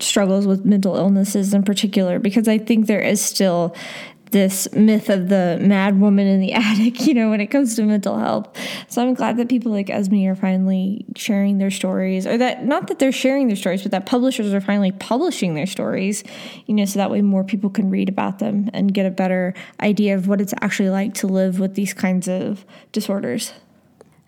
struggles 0.00 0.46
with 0.46 0.64
mental 0.64 0.96
illnesses 0.96 1.54
in 1.54 1.62
particular, 1.62 2.18
because 2.18 2.48
I 2.48 2.58
think 2.58 2.86
there 2.86 3.00
is 3.00 3.20
still 3.20 3.74
this 4.30 4.70
myth 4.72 5.08
of 5.08 5.28
the 5.28 5.58
mad 5.60 6.00
woman 6.00 6.26
in 6.26 6.40
the 6.40 6.52
attic, 6.54 7.06
you 7.06 7.14
know, 7.14 7.30
when 7.30 7.40
it 7.40 7.46
comes 7.46 7.76
to 7.76 7.82
mental 7.82 8.18
health. 8.18 8.48
So 8.88 9.02
I'm 9.02 9.14
glad 9.14 9.36
that 9.36 9.48
people 9.48 9.72
like 9.72 9.90
Esme 9.90 10.26
are 10.26 10.34
finally 10.34 11.04
sharing 11.16 11.58
their 11.58 11.70
stories, 11.70 12.26
or 12.26 12.36
that 12.38 12.64
not 12.64 12.88
that 12.88 12.98
they're 12.98 13.12
sharing 13.12 13.46
their 13.46 13.56
stories, 13.56 13.82
but 13.82 13.92
that 13.92 14.06
publishers 14.06 14.52
are 14.52 14.60
finally 14.60 14.92
publishing 14.92 15.54
their 15.54 15.66
stories, 15.66 16.24
you 16.66 16.74
know, 16.74 16.84
so 16.84 16.98
that 16.98 17.10
way 17.10 17.22
more 17.22 17.44
people 17.44 17.70
can 17.70 17.90
read 17.90 18.08
about 18.08 18.38
them 18.38 18.70
and 18.72 18.94
get 18.94 19.06
a 19.06 19.10
better 19.10 19.54
idea 19.80 20.14
of 20.14 20.28
what 20.28 20.40
it's 20.40 20.54
actually 20.60 20.90
like 20.90 21.14
to 21.14 21.26
live 21.26 21.58
with 21.58 21.74
these 21.74 21.94
kinds 21.94 22.28
of 22.28 22.64
disorders. 22.92 23.52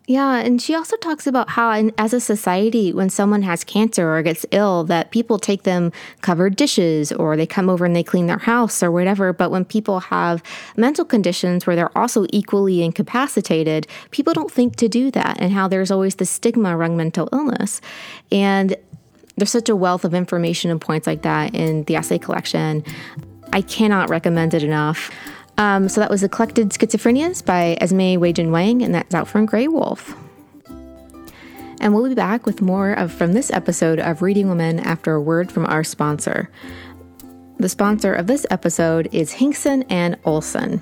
Yeah, 0.08 0.36
and 0.38 0.60
she 0.60 0.74
also 0.74 0.96
talks 0.96 1.26
about 1.26 1.50
how, 1.50 1.70
in, 1.72 1.92
as 1.98 2.14
a 2.14 2.20
society, 2.20 2.94
when 2.94 3.10
someone 3.10 3.42
has 3.42 3.62
cancer 3.62 4.10
or 4.10 4.22
gets 4.22 4.46
ill, 4.52 4.84
that 4.84 5.10
people 5.10 5.38
take 5.38 5.64
them 5.64 5.92
covered 6.22 6.56
dishes 6.56 7.12
or 7.12 7.36
they 7.36 7.44
come 7.46 7.68
over 7.68 7.84
and 7.84 7.94
they 7.94 8.02
clean 8.02 8.26
their 8.26 8.38
house 8.38 8.82
or 8.82 8.90
whatever. 8.90 9.34
But 9.34 9.50
when 9.50 9.66
people 9.66 10.00
have 10.00 10.42
mental 10.78 11.04
conditions 11.04 11.66
where 11.66 11.76
they're 11.76 11.96
also 11.96 12.24
equally 12.30 12.82
incapacitated, 12.82 13.86
people 14.10 14.32
don't 14.32 14.50
think 14.50 14.76
to 14.76 14.88
do 14.88 15.10
that, 15.10 15.36
and 15.42 15.52
how 15.52 15.68
there's 15.68 15.90
always 15.90 16.14
the 16.14 16.24
stigma 16.24 16.74
around 16.74 16.96
mental 16.96 17.28
illness. 17.30 17.82
And 18.32 18.76
there's 19.36 19.50
such 19.50 19.68
a 19.68 19.76
wealth 19.76 20.06
of 20.06 20.14
information 20.14 20.70
and 20.70 20.80
points 20.80 21.06
like 21.06 21.20
that 21.20 21.54
in 21.54 21.84
the 21.84 21.96
essay 21.96 22.16
collection. 22.16 22.82
I 23.52 23.60
cannot 23.60 24.08
recommend 24.08 24.54
it 24.54 24.62
enough. 24.62 25.10
Um, 25.58 25.88
so 25.88 26.00
that 26.00 26.08
was 26.08 26.20
The 26.20 26.28
Collected 26.28 26.70
Schizophrenias 26.70 27.44
by 27.44 27.76
Esme 27.80 28.16
Weijun 28.20 28.52
Wang, 28.52 28.80
and 28.80 28.94
that's 28.94 29.12
out 29.12 29.26
from 29.26 29.46
Graywolf. 29.46 30.16
And 31.80 31.94
we'll 31.94 32.08
be 32.08 32.14
back 32.14 32.46
with 32.46 32.62
more 32.62 32.92
of 32.92 33.12
from 33.12 33.32
this 33.32 33.50
episode 33.50 33.98
of 33.98 34.22
Reading 34.22 34.48
Women 34.48 34.78
after 34.78 35.14
a 35.14 35.20
word 35.20 35.50
from 35.50 35.66
our 35.66 35.82
sponsor. 35.82 36.48
The 37.58 37.68
sponsor 37.68 38.14
of 38.14 38.28
this 38.28 38.46
episode 38.50 39.08
is 39.10 39.34
Hingston 39.34 39.84
and 39.90 40.16
Olsen. 40.24 40.80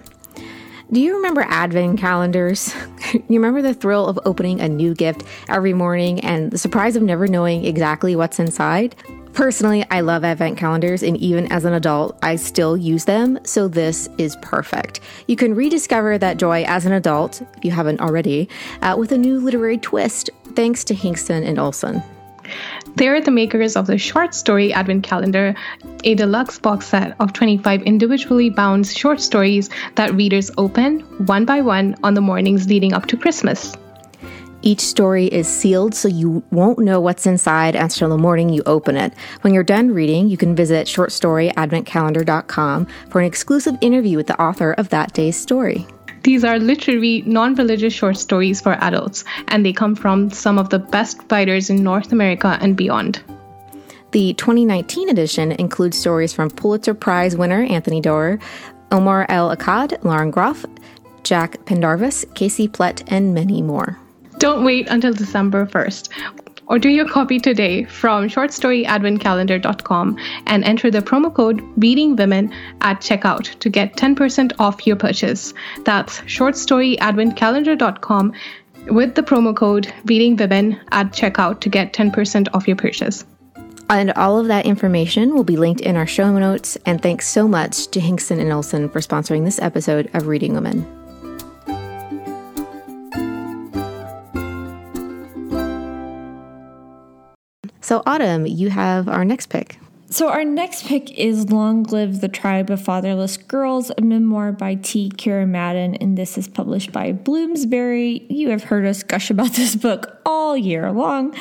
Do 0.93 1.01
you 1.01 1.17
remember 1.17 1.41
advent 1.49 1.99
calendars? 1.99 2.75
you 3.15 3.25
remember 3.31 3.63
the 3.63 3.75
thrill 3.75 4.07
of 4.07 4.21
opening 4.27 4.61
a 4.61 4.69
new 4.69 4.95
gift 4.95 5.25
every 5.49 5.73
morning 5.73 6.21
and 6.21 6.51
the 6.51 6.59
surprise 6.59 6.97
of 6.97 7.03
never 7.03 7.27
knowing 7.27 7.65
exactly 7.65 8.15
what's 8.15 8.39
inside? 8.39 8.95
Personally, 9.37 9.85
I 9.91 10.01
love 10.01 10.25
advent 10.25 10.57
calendars, 10.57 11.03
and 11.03 11.15
even 11.19 11.53
as 11.53 11.67
an 11.67 11.75
adult, 11.75 12.19
I 12.23 12.37
still 12.37 12.75
use 12.75 13.05
them, 13.05 13.39
so 13.45 13.69
this 13.69 14.09
is 14.17 14.35
perfect. 14.41 15.01
You 15.27 15.37
can 15.37 15.55
rediscover 15.55 16.17
that 16.17 16.39
joy 16.39 16.65
as 16.67 16.87
an 16.87 16.93
adult, 16.93 17.43
if 17.55 17.63
you 17.63 17.71
haven't 17.71 18.01
already, 18.01 18.49
uh, 18.81 18.97
with 18.99 19.13
a 19.13 19.19
new 19.19 19.39
literary 19.39 19.77
twist, 19.77 20.31
thanks 20.55 20.85
to 20.85 20.95
Hingston 20.95 21.47
and 21.47 21.59
Olsen. 21.59 22.03
They 22.95 23.09
are 23.09 23.21
the 23.21 23.31
makers 23.31 23.77
of 23.77 23.87
the 23.87 23.99
short 23.99 24.35
story 24.35 24.73
advent 24.73 25.05
calendar, 25.05 25.55
a 26.03 26.15
deluxe 26.15 26.59
box 26.59 26.87
set 26.87 27.15
of 27.21 27.35
25 27.35 27.83
individually 27.83 28.49
bound 28.49 28.87
short 28.87 29.21
stories 29.21 29.69
that 29.97 30.15
readers 30.15 30.51
open 30.57 31.01
one 31.27 31.45
by 31.45 31.61
one 31.61 31.95
on 32.03 32.15
the 32.15 32.23
mornings 32.23 32.69
leading 32.69 32.95
up 32.95 33.05
to 33.09 33.19
Christmas. 33.19 33.77
Each 34.67 34.81
story 34.81 35.27
is 35.27 35.47
sealed 35.47 35.95
so 35.95 36.09
you 36.09 36.43
won't 36.51 36.81
know 36.81 37.01
what's 37.01 37.25
inside 37.25 37.77
until 37.77 38.09
the 38.09 38.19
morning 38.19 38.49
you 38.49 38.65
open 38.67 38.97
it. 38.97 39.15
When 39.43 39.55
you're 39.55 39.63
done 39.63 39.95
reading, 39.95 40.29
you 40.29 40.37
can 40.37 40.57
visit 40.57 40.89
shortstoryadventcalendar.com 40.89 42.87
for 43.09 43.21
an 43.21 43.27
exclusive 43.27 43.77
interview 43.81 44.17
with 44.17 44.27
the 44.27 44.43
author 44.43 44.73
of 44.73 44.89
that 44.89 45.13
day's 45.13 45.37
story. 45.37 45.87
These 46.25 46.43
are 46.43 46.59
literary, 46.59 47.23
non 47.27 47.55
religious 47.55 47.95
short 47.95 48.17
stories 48.17 48.61
for 48.61 48.73
adults, 48.81 49.23
and 49.47 49.65
they 49.65 49.73
come 49.73 49.95
from 49.95 50.33
some 50.33 50.59
of 50.59 50.71
the 50.71 50.81
best 50.81 51.21
writers 51.31 51.71
in 51.71 51.85
North 51.85 52.11
America 52.11 52.59
and 52.61 52.77
beyond. 52.77 53.23
The 54.11 54.35
2019 54.35 55.11
edition 55.11 55.53
includes 55.53 55.97
stories 55.97 56.33
from 56.33 56.51
Pulitzer 56.51 56.95
Prize 56.95 57.37
winner 57.37 57.63
Anthony 57.63 58.01
Doerr, 58.01 58.41
Omar 58.91 59.27
El 59.29 59.55
Akkad, 59.57 60.03
Lauren 60.03 60.33
Groff, 60.33 60.67
Jack 61.23 61.65
Pendarvis, 61.67 62.25
Casey 62.35 62.67
Plett, 62.67 63.05
and 63.07 63.33
many 63.33 63.63
more. 63.63 63.97
Don't 64.39 64.65
wait 64.65 64.89
until 64.89 65.13
December 65.13 65.67
1st. 65.67 66.09
Order 66.69 66.89
your 66.89 67.09
copy 67.09 67.39
today 67.39 67.85
from 67.85 68.29
shortstoryadventcalendar.com 68.29 70.19
and 70.47 70.65
enter 70.65 70.91
the 70.91 71.01
promo 71.01 71.33
code 71.33 71.63
Reading 71.77 72.17
Women 72.17 72.53
at 72.81 73.01
checkout 73.01 73.57
to 73.61 73.71
get 73.71 73.97
10% 73.97 74.51
off 74.59 74.85
your 74.85 74.97
purchase. 74.97 75.55
That's 75.85 76.23
shortstoryadventcalendar.com 76.23 78.33
with 78.89 79.15
the 79.15 79.23
promo 79.23 79.55
code 79.55 79.95
Reading 80.07 80.35
Women 80.37 80.81
at 80.91 81.13
checkout 81.13 81.61
to 81.61 81.69
get 81.69 81.93
10% 81.93 82.49
off 82.53 82.67
your 82.67 82.77
purchase. 82.77 83.25
And 83.89 84.11
all 84.13 84.41
of 84.41 84.49
that 84.49 84.67
information 84.67 85.35
will 85.35 85.45
be 85.45 85.57
linked 85.57 85.83
in 85.83 85.95
our 85.95 86.09
show 86.09 86.37
notes. 86.37 86.77
And 86.85 87.01
thanks 87.01 87.29
so 87.29 87.47
much 87.47 87.87
to 87.89 88.01
Hingston 88.01 88.41
and 88.41 88.53
Olsen 88.53 88.89
for 88.89 88.99
sponsoring 88.99 89.45
this 89.45 89.61
episode 89.61 90.11
of 90.15 90.27
Reading 90.27 90.55
Women. 90.55 91.06
So, 97.87 98.03
Autumn, 98.05 98.49
you 98.49 98.69
have 98.71 99.09
our 99.09 99.25
next 99.25 99.47
pick. 99.47 99.79
So, 100.11 100.29
our 100.29 100.43
next 100.43 100.87
pick 100.87 101.17
is 101.17 101.53
Long 101.53 101.85
Live 101.85 102.21
the 102.21 102.27
Tribe 102.27 102.69
of 102.69 102.83
Fatherless 102.83 103.37
Girls, 103.37 103.93
a 103.97 104.03
memoir 104.03 104.51
by 104.51 104.75
T. 104.75 105.09
Kira 105.09 105.47
Madden, 105.47 105.95
and 105.95 106.19
this 106.19 106.37
is 106.37 106.49
published 106.49 106.91
by 106.91 107.13
Bloomsbury. 107.13 108.27
You 108.29 108.51
have 108.51 108.65
heard 108.65 108.87
us 108.87 109.05
gush 109.05 109.31
about 109.31 109.53
this 109.53 109.77
book 109.77 110.21
all 110.27 110.57
year 110.57 110.91
long. 110.91 111.33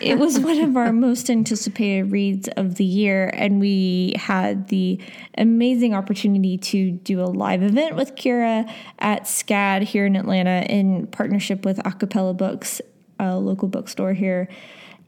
it 0.00 0.18
was 0.18 0.38
one 0.40 0.58
of 0.60 0.74
our 0.78 0.90
most 0.90 1.28
anticipated 1.28 2.10
reads 2.10 2.48
of 2.56 2.76
the 2.76 2.84
year, 2.86 3.30
and 3.34 3.60
we 3.60 4.14
had 4.16 4.68
the 4.68 4.98
amazing 5.36 5.92
opportunity 5.92 6.56
to 6.56 6.92
do 6.92 7.20
a 7.20 7.28
live 7.28 7.62
event 7.62 7.94
with 7.94 8.14
Kira 8.14 8.72
at 9.00 9.24
SCAD 9.24 9.82
here 9.82 10.06
in 10.06 10.16
Atlanta 10.16 10.64
in 10.66 11.08
partnership 11.08 11.62
with 11.66 11.78
A 11.86 11.92
Cappella 11.92 12.32
Books, 12.32 12.80
a 13.20 13.36
local 13.36 13.68
bookstore 13.68 14.14
here. 14.14 14.48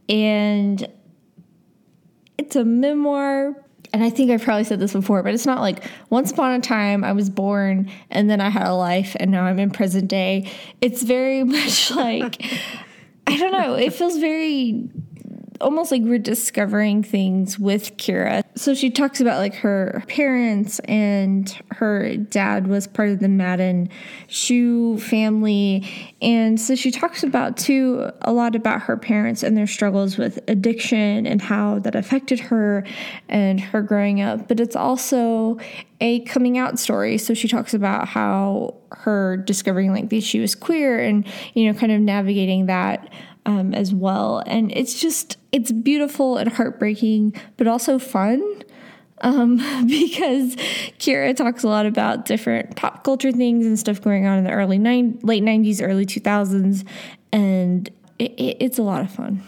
And 0.09 0.87
it's 2.39 2.57
a 2.57 2.65
memoir 2.65 3.55
and 3.93 4.05
I 4.05 4.11
think 4.11 4.31
I've 4.31 4.43
probably 4.43 4.65
said 4.65 4.79
this 4.79 4.93
before, 4.93 5.23
but 5.23 5.33
it's 5.33 5.47
not 5.47 5.61
like 5.61 5.83
once 6.11 6.31
upon 6.31 6.53
a 6.53 6.61
time 6.61 7.03
I 7.03 7.13
was 7.13 7.31
born 7.31 7.91
and 8.11 8.29
then 8.29 8.41
I 8.41 8.51
had 8.51 8.67
a 8.67 8.75
life 8.75 9.17
and 9.19 9.31
now 9.31 9.45
I'm 9.45 9.59
in 9.59 9.71
present 9.71 10.09
day. 10.09 10.51
It's 10.81 11.03
very 11.03 11.45
much 11.57 11.91
like 11.93 12.45
I 13.27 13.37
don't 13.37 13.53
know, 13.53 13.75
it 13.75 13.93
feels 13.93 14.19
very 14.19 14.89
almost 15.61 15.91
like 15.91 16.03
we're 16.03 16.19
discovering 16.19 17.03
things 17.03 17.59
with 17.59 17.97
Kira. 17.97 18.43
So 18.57 18.75
she 18.75 18.91
talks 18.91 19.21
about 19.21 19.39
like 19.39 19.55
her 19.57 20.03
parents 20.09 20.79
and 20.81 21.49
her 21.73 22.17
dad 22.17 22.67
was 22.67 22.87
part 22.87 23.11
of 23.11 23.21
the 23.21 23.29
Madden 23.29 23.91
shoe 24.29 24.99
family. 24.99 25.87
And 26.23 26.61
so 26.61 26.75
she 26.75 26.91
talks 26.91 27.23
about 27.23 27.57
too 27.57 28.11
a 28.23 28.33
lot 28.33 28.55
about 28.55 28.83
her 28.83 28.97
parents 28.97 29.43
and 29.43 29.57
their 29.57 29.67
struggles 29.67 30.17
with 30.17 30.39
addiction 30.49 31.27
and 31.27 31.43
how 31.43 31.79
that 31.81 31.95
affected 31.95 32.41
her 32.41 32.85
and 33.29 33.61
her 33.61 33.83
growing 33.83 34.21
up. 34.21 34.49
But 34.49 34.61
it's 34.61 34.77
also 34.77 35.59
a 36.01 36.21
coming 36.21 36.59
out 36.59 36.79
story. 36.79 37.19
So 37.19 37.35
she 37.35 37.49
talks 37.49 37.75
about 37.75 38.09
how 38.09 38.75
her 38.91 39.37
discovering 39.37 39.93
like 39.93 40.09
that 40.11 40.23
she 40.23 40.41
was 40.41 40.55
queer 40.55 40.99
and, 40.99 41.27
you 41.55 41.71
know, 41.71 41.79
kind 41.79 41.93
of 41.93 42.01
navigating 42.01 42.67
that 42.67 43.13
um, 43.47 43.73
as 43.73 43.95
well. 43.95 44.43
And 44.47 44.71
it's 44.73 45.01
just, 45.01 45.39
it's 45.53 45.73
beautiful 45.73 46.37
and 46.37 46.53
heartbreaking, 46.53 47.35
but 47.57 47.67
also 47.67 47.99
fun. 47.99 48.63
Um, 49.23 49.57
because 49.87 50.57
Kira 50.99 51.35
talks 51.35 51.63
a 51.63 51.69
lot 51.69 51.87
about 51.87 52.27
different 52.27 52.77
pop 52.77 53.05
culture 53.05 53.33
things 53.33 53.65
and 53.65 53.79
stuff 53.79 54.03
going 54.03 54.27
on 54.27 54.37
in 54.39 54.45
the 54.45 54.51
early 54.51 54.79
nine, 54.79 55.19
late 55.23 55.43
90s, 55.43 55.81
early 55.81 56.05
2000s. 56.05 56.87
And 57.33 57.89
it, 58.19 58.33
it, 58.33 58.57
it's 58.61 58.79
a 58.79 58.83
lot 58.83 59.01
of 59.01 59.11
fun. 59.11 59.43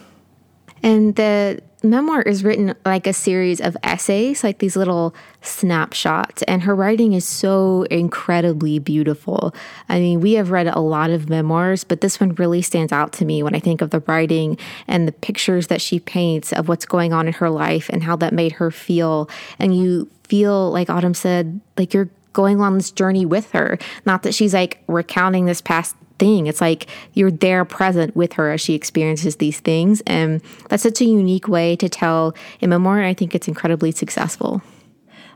And 0.83 1.15
the 1.17 1.61
memoir 1.83 2.23
is 2.23 2.45
written 2.45 2.75
like 2.85 3.07
a 3.07 3.13
series 3.13 3.61
of 3.61 3.77
essays, 3.83 4.43
like 4.43 4.59
these 4.59 4.77
little 4.77 5.15
snapshots, 5.43 6.43
and 6.43 6.63
her 6.63 6.75
writing 6.75 7.13
is 7.13 7.25
so 7.25 7.83
incredibly 7.91 8.79
beautiful. 8.79 9.55
I 9.89 10.01
mean, 10.01 10.21
we 10.21 10.33
have 10.33 10.51
read 10.51 10.67
a 10.67 10.81
lot 10.81 11.11
of 11.11 11.29
memoirs, 11.29 11.85
but 11.85 12.01
this 12.01 12.21
one 12.21 12.35
really 12.35 12.63
stands 12.63 12.93
out 12.93 13.13
to 13.15 13.25
me 13.25 13.43
when 13.43 13.55
I 13.55 13.61
think 13.61 13.81
of 13.81 13.91
the 13.91 14.01
writing 14.01 14.59
and 14.87 15.07
the 15.07 15.13
pictures 15.13 15.69
that 15.69 15.81
she 15.81 16.01
paints 16.01 16.53
of 16.53 16.69
what's 16.69 16.87
going 16.87 17.13
on 17.13 17.27
in 17.27 17.35
her 17.35 17.51
life 17.51 17.89
and 17.89 18.03
how 18.03 18.17
that 18.17 18.33
made 18.33 18.53
her 18.53 18.71
feel. 18.71 19.31
And 19.59 19.77
you 19.77 20.11
feel, 20.25 20.71
like 20.71 20.91
Autumn 20.91 21.15
said, 21.15 21.61
like 21.77 21.95
you're 21.95 22.11
going 22.33 22.61
on 22.61 22.75
this 22.75 22.91
journey 22.91 23.27
with 23.27 23.51
her. 23.53 23.79
Not 24.05 24.23
that 24.23 24.35
she's 24.35 24.55
like 24.55 24.83
recounting 24.87 25.47
this 25.47 25.61
past 25.61 25.97
thing. 26.19 26.47
It's 26.47 26.61
like 26.61 26.87
you're 27.15 27.31
there 27.31 27.65
present 27.65 28.15
with 28.17 28.35
her 28.35 28.51
as 28.53 28.61
she 28.61 28.75
experiences 28.75 29.37
these 29.37 29.61
things. 29.61 30.03
And 30.07 30.43
that's 30.69 30.83
such 30.83 31.01
a 31.01 31.05
unique 31.05 31.49
way 31.49 31.77
to 31.77 31.89
tell 31.89 32.35
a 32.61 32.67
memoir. 32.67 32.99
And 32.99 33.07
I 33.07 33.15
think 33.15 33.35
it's 33.35 33.49
incredibly 33.49 33.93
successful. 33.93 34.63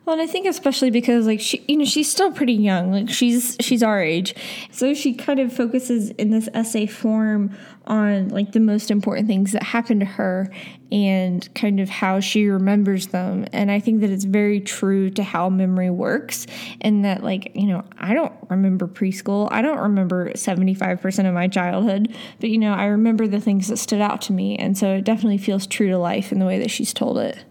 Well, 0.04 0.14
and 0.14 0.22
I 0.22 0.26
think 0.26 0.46
especially 0.46 0.90
because 0.90 1.26
like 1.28 1.40
she, 1.40 1.64
you 1.68 1.76
know, 1.76 1.84
she's 1.84 2.10
still 2.10 2.32
pretty 2.32 2.54
young. 2.54 2.90
Like 2.90 3.08
she's 3.08 3.56
she's 3.60 3.84
our 3.84 4.02
age, 4.02 4.34
so 4.72 4.94
she 4.94 5.14
kind 5.14 5.38
of 5.38 5.52
focuses 5.52 6.10
in 6.10 6.30
this 6.30 6.48
essay 6.54 6.86
form 6.86 7.56
on 7.86 8.28
like 8.28 8.50
the 8.50 8.58
most 8.58 8.90
important 8.90 9.28
things 9.28 9.52
that 9.52 9.62
happened 9.62 10.00
to 10.00 10.06
her 10.06 10.52
and 10.90 11.48
kind 11.54 11.78
of 11.78 11.88
how 11.88 12.18
she 12.18 12.48
remembers 12.48 13.08
them. 13.08 13.46
And 13.52 13.70
I 13.70 13.78
think 13.78 14.00
that 14.00 14.10
it's 14.10 14.24
very 14.24 14.60
true 14.60 15.08
to 15.10 15.22
how 15.22 15.48
memory 15.48 15.90
works. 15.90 16.48
And 16.80 17.04
that 17.04 17.22
like 17.22 17.52
you 17.54 17.68
know, 17.68 17.84
I 17.96 18.12
don't 18.12 18.34
remember 18.50 18.88
preschool. 18.88 19.46
I 19.52 19.62
don't 19.62 19.78
remember 19.78 20.32
seventy 20.34 20.74
five 20.74 21.00
percent 21.00 21.28
of 21.28 21.34
my 21.34 21.46
childhood, 21.46 22.12
but 22.40 22.50
you 22.50 22.58
know, 22.58 22.72
I 22.74 22.86
remember 22.86 23.28
the 23.28 23.40
things 23.40 23.68
that 23.68 23.76
stood 23.76 24.00
out 24.00 24.20
to 24.22 24.32
me. 24.32 24.56
And 24.56 24.76
so 24.76 24.94
it 24.94 25.04
definitely 25.04 25.38
feels 25.38 25.64
true 25.64 25.90
to 25.90 25.98
life 25.98 26.32
in 26.32 26.40
the 26.40 26.46
way 26.46 26.58
that 26.58 26.72
she's 26.72 26.92
told 26.92 27.18
it. 27.18 27.44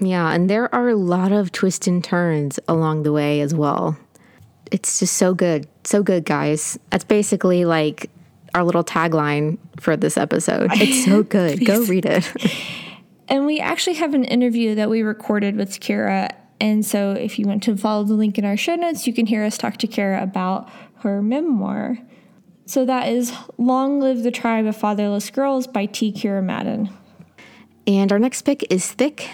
Yeah, 0.00 0.32
and 0.32 0.48
there 0.48 0.72
are 0.74 0.88
a 0.88 0.96
lot 0.96 1.32
of 1.32 1.50
twists 1.50 1.86
and 1.86 2.02
turns 2.02 2.60
along 2.68 3.02
the 3.02 3.12
way 3.12 3.40
as 3.40 3.54
well. 3.54 3.96
It's 4.70 5.00
just 5.00 5.16
so 5.16 5.34
good. 5.34 5.66
So 5.84 6.02
good, 6.02 6.24
guys. 6.24 6.78
That's 6.90 7.04
basically 7.04 7.64
like 7.64 8.10
our 8.54 8.62
little 8.62 8.84
tagline 8.84 9.58
for 9.80 9.96
this 9.96 10.16
episode. 10.16 10.70
It's 10.74 11.04
so 11.04 11.22
good. 11.36 11.64
Go 11.64 11.84
read 11.84 12.06
it. 12.06 12.30
and 13.28 13.46
we 13.46 13.60
actually 13.60 13.94
have 13.94 14.14
an 14.14 14.24
interview 14.24 14.74
that 14.76 14.88
we 14.88 15.02
recorded 15.02 15.56
with 15.56 15.80
Kira. 15.80 16.30
And 16.60 16.84
so 16.84 17.12
if 17.12 17.38
you 17.38 17.46
want 17.46 17.62
to 17.64 17.76
follow 17.76 18.04
the 18.04 18.14
link 18.14 18.38
in 18.38 18.44
our 18.44 18.56
show 18.56 18.74
notes, 18.74 19.06
you 19.06 19.12
can 19.12 19.26
hear 19.26 19.44
us 19.44 19.58
talk 19.58 19.78
to 19.78 19.86
Kira 19.86 20.22
about 20.22 20.68
her 21.00 21.22
memoir. 21.22 21.98
So 22.66 22.84
that 22.84 23.08
is 23.08 23.32
Long 23.56 24.00
Live 24.00 24.22
the 24.22 24.30
Tribe 24.30 24.66
of 24.66 24.76
Fatherless 24.76 25.30
Girls 25.30 25.66
by 25.66 25.86
T. 25.86 26.12
Kira 26.12 26.44
Madden. 26.44 26.90
And 27.86 28.12
our 28.12 28.18
next 28.18 28.42
pick 28.42 28.70
is 28.70 28.92
Thick 28.92 29.30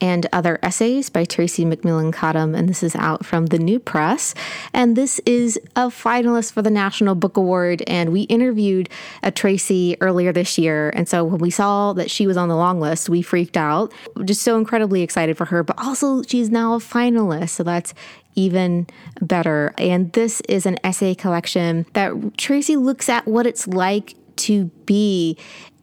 and 0.00 0.26
other 0.32 0.58
essays 0.62 1.10
by 1.10 1.24
Tressie 1.24 1.66
McMillan 1.66 2.12
Cottom, 2.12 2.54
and 2.54 2.68
this 2.68 2.82
is 2.82 2.94
out 2.96 3.24
from 3.24 3.46
the 3.46 3.58
New 3.58 3.78
Press. 3.78 4.34
And 4.72 4.96
this 4.96 5.20
is 5.20 5.58
a 5.74 5.88
finalist 5.88 6.52
for 6.52 6.62
the 6.62 6.70
National 6.70 7.14
Book 7.14 7.36
Award. 7.36 7.82
And 7.86 8.12
we 8.12 8.22
interviewed 8.22 8.88
a 9.22 9.28
uh, 9.28 9.30
Tressie 9.30 9.96
earlier 10.00 10.32
this 10.32 10.58
year, 10.58 10.90
and 10.90 11.08
so 11.08 11.24
when 11.24 11.38
we 11.38 11.50
saw 11.50 11.92
that 11.94 12.10
she 12.10 12.26
was 12.26 12.36
on 12.36 12.48
the 12.48 12.56
long 12.56 12.80
list, 12.80 13.08
we 13.08 13.22
freaked 13.22 13.56
out. 13.56 13.92
Just 14.24 14.42
so 14.42 14.58
incredibly 14.58 15.02
excited 15.02 15.36
for 15.36 15.46
her, 15.46 15.62
but 15.62 15.78
also 15.78 16.22
she's 16.22 16.50
now 16.50 16.74
a 16.74 16.78
finalist, 16.78 17.50
so 17.50 17.62
that's 17.62 17.94
even 18.36 18.86
better. 19.20 19.74
And 19.78 20.12
this 20.12 20.40
is 20.42 20.66
an 20.66 20.78
essay 20.84 21.14
collection 21.14 21.86
that 21.94 22.12
Tressie 22.36 22.80
looks 22.80 23.08
at 23.08 23.26
what 23.26 23.46
it's 23.46 23.66
like 23.66 24.14
to 24.36 24.70
be 24.86 25.36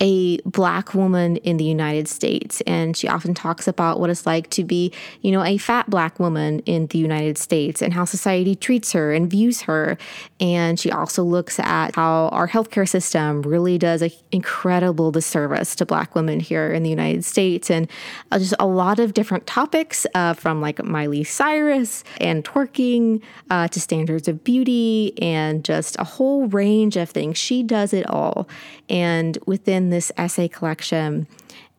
a 0.03 0.37
black 0.41 0.93
woman 0.93 1.37
in 1.37 1.55
the 1.55 1.63
United 1.63 2.09
States. 2.09 2.59
And 2.67 2.95
she 2.97 3.07
often 3.07 3.33
talks 3.33 3.69
about 3.69 4.01
what 4.01 4.09
it's 4.09 4.25
like 4.25 4.49
to 4.49 4.65
be, 4.65 4.91
you 5.21 5.31
know, 5.31 5.41
a 5.43 5.57
fat 5.57 5.89
black 5.89 6.19
woman 6.19 6.59
in 6.65 6.87
the 6.87 6.97
United 6.97 7.37
States 7.37 7.81
and 7.81 7.93
how 7.93 8.03
society 8.03 8.53
treats 8.53 8.91
her 8.91 9.13
and 9.13 9.29
views 9.29 9.61
her. 9.61 9.97
And 10.41 10.77
she 10.77 10.91
also 10.91 11.23
looks 11.23 11.57
at 11.57 11.95
how 11.95 12.27
our 12.29 12.49
healthcare 12.49 12.87
system 12.87 13.43
really 13.43 13.77
does 13.77 14.01
an 14.01 14.11
incredible 14.33 15.11
disservice 15.11 15.73
to 15.75 15.85
black 15.85 16.15
women 16.15 16.41
here 16.41 16.73
in 16.73 16.83
the 16.83 16.89
United 16.89 17.23
States. 17.23 17.71
And 17.71 17.89
uh, 18.29 18.39
just 18.39 18.55
a 18.59 18.65
lot 18.65 18.99
of 18.99 19.13
different 19.13 19.47
topics 19.47 20.05
uh, 20.15 20.33
from 20.33 20.59
like 20.59 20.83
Miley 20.83 21.23
Cyrus 21.23 22.03
and 22.19 22.43
twerking 22.43 23.21
uh, 23.49 23.69
to 23.69 23.79
standards 23.79 24.27
of 24.27 24.43
beauty 24.43 25.13
and 25.21 25.63
just 25.63 25.95
a 25.97 26.03
whole 26.03 26.47
range 26.47 26.97
of 26.97 27.09
things. 27.09 27.37
She 27.37 27.63
does 27.63 27.93
it 27.93 28.05
all. 28.09 28.49
And 28.93 29.37
within 29.45 29.89
this 29.89 30.11
essay 30.15 30.47
collection. 30.47 31.27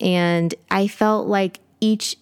And 0.01 0.55
I 0.71 0.89
felt 0.89 1.29
like 1.29 1.61
each 1.81 2.17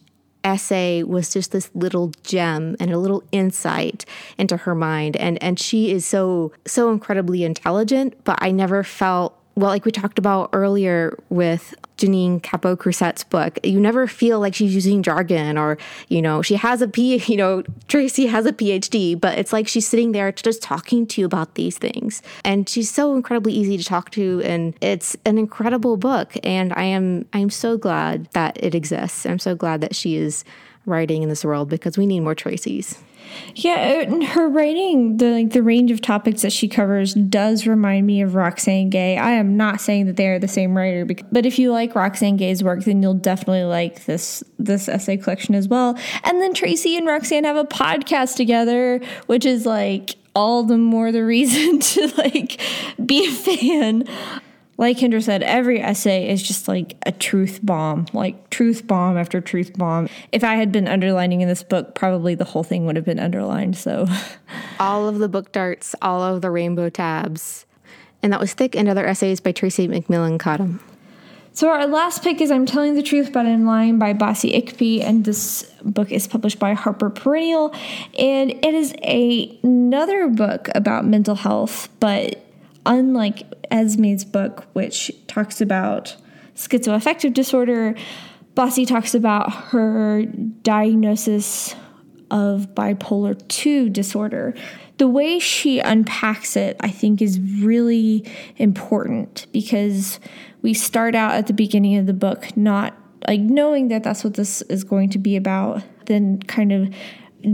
essay 0.44 1.02
was 1.02 1.32
just 1.32 1.52
this 1.52 1.70
little 1.74 2.12
gem 2.24 2.76
and 2.78 2.92
a 2.92 2.98
little 2.98 3.22
insight 3.32 4.04
into 4.38 4.56
her 4.56 4.74
mind 4.74 5.16
and 5.16 5.40
and 5.42 5.58
she 5.58 5.92
is 5.92 6.04
so 6.04 6.50
so 6.66 6.90
incredibly 6.90 7.44
intelligent 7.44 8.12
but 8.24 8.36
i 8.42 8.50
never 8.50 8.82
felt 8.82 9.38
well, 9.54 9.70
like 9.70 9.84
we 9.84 9.92
talked 9.92 10.18
about 10.18 10.50
earlier 10.52 11.18
with 11.28 11.74
Jennine 11.98 12.40
Capó 12.40 12.76
Crucet's 12.76 13.22
book, 13.22 13.58
you 13.62 13.78
never 13.78 14.06
feel 14.06 14.40
like 14.40 14.54
she's 14.54 14.74
using 14.74 15.02
jargon 15.02 15.58
or, 15.58 15.78
you 16.08 16.22
know, 16.22 16.42
she 16.42 16.56
has 16.56 16.80
a 16.80 16.88
P, 16.88 17.22
you 17.26 17.36
know, 17.36 17.62
Tressie 17.86 18.28
has 18.28 18.46
a 18.46 18.52
PhD, 18.52 19.18
but 19.18 19.38
it's 19.38 19.52
like 19.52 19.68
she's 19.68 19.86
sitting 19.86 20.12
there 20.12 20.32
just 20.32 20.62
talking 20.62 21.06
to 21.08 21.20
you 21.20 21.26
about 21.26 21.54
these 21.54 21.76
things. 21.76 22.22
And 22.44 22.68
she's 22.68 22.90
so 22.90 23.14
incredibly 23.14 23.52
easy 23.52 23.76
to 23.76 23.84
talk 23.84 24.10
to. 24.12 24.42
And 24.42 24.74
it's 24.80 25.16
an 25.26 25.38
incredible 25.38 25.96
book. 25.96 26.32
And 26.42 26.72
I 26.72 26.84
am, 26.84 27.26
I'm 27.32 27.50
so 27.50 27.76
glad 27.76 28.28
that 28.32 28.56
it 28.62 28.74
exists. 28.74 29.26
I'm 29.26 29.38
so 29.38 29.54
glad 29.54 29.80
that 29.82 29.94
she 29.94 30.16
is 30.16 30.44
writing 30.86 31.22
in 31.22 31.28
this 31.28 31.44
world 31.44 31.68
because 31.68 31.96
we 31.98 32.06
need 32.06 32.20
more 32.20 32.34
Tressies. 32.34 32.98
Yeah, 33.54 34.06
uh, 34.08 34.24
her 34.26 34.48
writing, 34.48 35.16
the 35.18 35.30
like 35.30 35.50
the 35.50 35.62
range 35.62 35.90
of 35.90 36.00
topics 36.00 36.42
that 36.42 36.52
she 36.52 36.68
covers 36.68 37.14
does 37.14 37.66
remind 37.66 38.06
me 38.06 38.22
of 38.22 38.34
Roxane 38.34 38.90
Gay. 38.90 39.16
I 39.18 39.32
am 39.32 39.56
not 39.56 39.80
saying 39.80 40.06
that 40.06 40.16
they 40.16 40.28
are 40.28 40.38
the 40.38 40.48
same 40.48 40.76
writer, 40.76 41.06
but 41.30 41.46
if 41.46 41.58
you 41.58 41.72
like 41.72 41.94
Roxane 41.94 42.36
Gay's 42.36 42.62
work, 42.62 42.84
then 42.84 43.02
you'll 43.02 43.14
definitely 43.14 43.64
like 43.64 44.04
this 44.06 44.42
this 44.58 44.88
essay 44.88 45.16
collection 45.16 45.54
as 45.54 45.68
well. 45.68 45.98
And 46.24 46.40
then 46.40 46.54
Tressie 46.54 46.96
and 46.96 47.06
Roxane 47.06 47.44
have 47.44 47.56
a 47.56 47.64
podcast 47.64 48.36
together, 48.36 49.00
which 49.26 49.44
is 49.44 49.66
like 49.66 50.16
all 50.34 50.62
the 50.62 50.78
more 50.78 51.12
the 51.12 51.24
reason 51.24 51.78
to 51.80 52.12
like 52.16 52.60
be 53.04 53.26
a 53.26 53.32
fan 53.32 54.04
like 54.82 54.98
Kendra 54.98 55.22
said, 55.22 55.44
every 55.44 55.80
essay 55.80 56.28
is 56.28 56.42
just 56.42 56.66
like 56.66 56.96
a 57.06 57.12
truth 57.12 57.60
bomb, 57.62 58.06
like 58.12 58.50
truth 58.50 58.84
bomb 58.84 59.16
after 59.16 59.40
truth 59.40 59.72
bomb. 59.78 60.08
If 60.32 60.42
I 60.42 60.56
had 60.56 60.72
been 60.72 60.88
underlining 60.88 61.40
in 61.40 61.46
this 61.46 61.62
book, 61.62 61.94
probably 61.94 62.34
the 62.34 62.44
whole 62.44 62.64
thing 62.64 62.84
would 62.86 62.96
have 62.96 63.04
been 63.04 63.20
underlined. 63.20 63.76
So, 63.76 64.08
all 64.80 65.08
of 65.08 65.20
the 65.20 65.28
book 65.28 65.52
darts, 65.52 65.94
all 66.02 66.20
of 66.22 66.42
the 66.42 66.50
rainbow 66.50 66.90
tabs. 66.90 67.64
And 68.24 68.32
that 68.32 68.40
was 68.40 68.54
Thick 68.54 68.74
and 68.74 68.88
Other 68.88 69.06
Essays 69.06 69.38
by 69.38 69.52
Tressie 69.52 69.88
McMillan 69.88 70.40
Cottom. 70.40 70.80
So 71.52 71.68
our 71.68 71.86
last 71.86 72.24
pick 72.24 72.40
is 72.40 72.50
I'm 72.50 72.66
Telling 72.66 72.94
the 72.94 73.02
Truth 73.02 73.32
But 73.32 73.46
I'm 73.46 73.64
Lying 73.64 74.00
by 74.00 74.14
Bassey 74.14 74.52
Ikpi, 74.52 75.04
and 75.04 75.24
this 75.24 75.62
book 75.84 76.10
is 76.10 76.26
published 76.26 76.58
by 76.58 76.72
Harper 76.72 77.08
Perennial, 77.08 77.72
and 78.18 78.50
it 78.50 78.74
is 78.74 78.94
a, 79.02 79.56
another 79.62 80.26
book 80.28 80.70
about 80.74 81.04
mental 81.04 81.36
health, 81.36 81.88
but 82.00 82.42
unlike 82.86 83.42
Esme's 83.70 84.24
book, 84.24 84.66
which 84.72 85.10
talks 85.26 85.60
about 85.60 86.16
schizoaffective 86.54 87.34
disorder, 87.34 87.94
Bassey 88.54 88.86
talks 88.86 89.14
about 89.14 89.52
her 89.52 90.24
diagnosis 90.62 91.74
of 92.30 92.74
bipolar 92.74 93.36
2 93.48 93.90
disorder. 93.90 94.54
The 94.98 95.08
way 95.08 95.38
she 95.38 95.80
unpacks 95.80 96.56
it, 96.56 96.76
I 96.80 96.88
think, 96.88 97.22
is 97.22 97.40
really 97.40 98.24
important 98.56 99.46
because 99.52 100.20
we 100.60 100.74
start 100.74 101.14
out 101.14 101.32
at 101.32 101.46
the 101.46 101.52
beginning 101.52 101.96
of 101.96 102.06
the 102.06 102.12
book 102.12 102.56
not 102.56 102.94
like 103.28 103.40
knowing 103.40 103.88
that 103.88 104.02
that's 104.02 104.24
what 104.24 104.34
this 104.34 104.62
is 104.62 104.84
going 104.84 105.10
to 105.10 105.18
be 105.18 105.36
about, 105.36 105.82
then 106.06 106.40
kind 106.42 106.72
of 106.72 106.92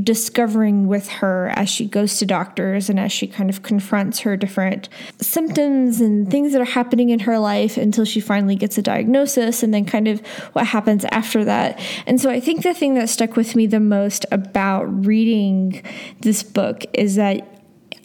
discovering 0.03 0.87
with 0.87 1.09
her 1.09 1.53
as 1.57 1.69
she 1.69 1.87
goes 1.87 2.19
to 2.19 2.27
doctors 2.27 2.89
and 2.89 2.99
as 2.99 3.13
she 3.13 3.27
kind 3.27 3.51
of 3.51 3.63
confronts 3.63 4.21
her 4.21 4.37
different 4.37 4.89
symptoms 5.21 6.01
and 6.01 6.31
things 6.31 6.53
that 6.53 6.61
are 6.61 6.67
happening 6.67 7.11
in 7.11 7.21
her 7.21 7.39
life 7.39 7.77
until 7.77 8.05
she 8.05 8.21
finally 8.21 8.57
gets 8.57 8.79
a 8.79 8.83
diagnosis 8.83 9.63
and 9.63 9.73
then 9.73 9.85
kind 9.85 10.09
of 10.09 10.21
what 10.53 10.67
happens 10.67 11.05
after 11.07 11.45
that. 11.45 11.81
And 12.07 12.21
so 12.21 12.31
I 12.31 12.41
think 12.41 12.63
the 12.63 12.75
thing 12.75 12.95
that 12.95 13.09
stuck 13.09 13.37
with 13.37 13.55
me 13.55 13.67
the 13.67 13.81
most 13.81 14.27
about 14.31 14.85
reading 15.07 15.83
this 16.21 16.43
book 16.43 16.85
is 16.93 17.17
that 17.17 17.58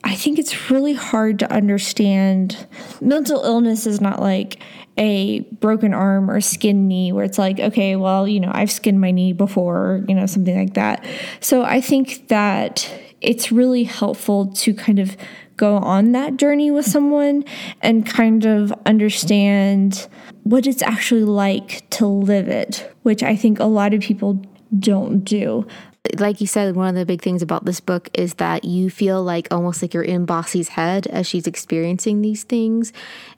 I 0.04 0.16
think 0.16 0.38
it's 0.38 0.70
really 0.70 0.94
hard 0.94 1.40
to 1.40 1.52
understand. 1.52 2.68
Mental 3.02 3.44
illness 3.44 3.88
is 3.88 4.02
not 4.02 4.20
like 4.22 4.62
a 4.98 5.40
broken 5.40 5.94
arm 5.94 6.30
or 6.30 6.42
skin 6.42 6.88
knee 6.88 7.12
where 7.12 7.24
it's 7.24 7.38
like, 7.38 7.60
okay, 7.60 7.96
well, 7.96 8.28
you 8.28 8.40
know, 8.40 8.52
I've 8.54 8.72
skinned 8.72 9.00
my 9.00 9.12
knee 9.12 9.34
before, 9.34 10.04
you 10.08 10.14
know, 10.14 10.26
something 10.26 10.56
like 10.56 10.74
that. 10.76 11.06
So 11.40 11.64
I 11.64 11.82
think 11.82 12.28
that 12.28 12.92
it's 13.22 13.52
really 13.52 13.86
helpful 13.86 14.48
to 14.48 14.74
kind 14.74 15.00
of 15.00 15.16
go 15.56 15.78
on 15.78 16.12
that 16.12 16.38
journey 16.38 16.70
with 16.70 16.86
someone 16.86 17.46
and 17.82 18.06
kind 18.06 18.46
of 18.46 18.74
understand 18.86 20.08
what 20.44 20.68
it's 20.68 20.82
actually 20.82 21.24
like 21.24 21.90
to 21.92 22.06
live 22.06 22.50
it, 22.50 22.94
which 23.04 23.24
I 23.24 23.36
think 23.36 23.60
a 23.60 23.66
lot 23.66 23.94
of 23.94 24.02
people 24.02 24.42
don't 24.78 25.24
do 25.24 25.66
like 26.18 26.42
you 26.42 26.48
said, 26.48 26.76
one 26.76 26.90
of 26.90 26.96
the 26.96 27.06
big 27.06 27.22
things 27.22 27.42
about 27.42 27.64
this 27.64 27.80
book 27.80 28.10
is 28.14 28.34
that 28.36 28.66
you 28.66 28.90
feel 28.90 29.24
like 29.24 29.48
almost 29.52 29.82
like 29.82 29.94
you're 29.94 30.04
in 30.04 30.26
Bassey's 30.26 30.70
head 30.70 31.08
as 31.08 31.26
she's 31.28 31.48
experiencing 31.48 32.22
these 32.22 32.44
things. 32.44 32.92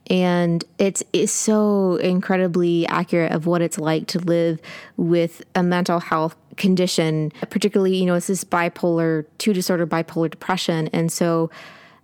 And 0.09 0.63
it's, 0.79 1.03
it's 1.13 1.31
so 1.31 1.97
incredibly 1.97 2.87
accurate 2.87 3.31
of 3.31 3.45
what 3.45 3.61
it's 3.61 3.77
like 3.77 4.07
to 4.07 4.19
live 4.19 4.59
with 4.97 5.43
a 5.53 5.61
mental 5.61 5.99
health 5.99 6.35
condition, 6.57 7.31
particularly, 7.51 7.97
you 7.97 8.05
know, 8.05 8.15
it's 8.15 8.27
this 8.27 8.43
bipolar, 8.43 9.25
two 9.37 9.53
disorder, 9.53 9.85
bipolar 9.85 10.31
depression. 10.31 10.89
And 10.91 11.11
so, 11.11 11.51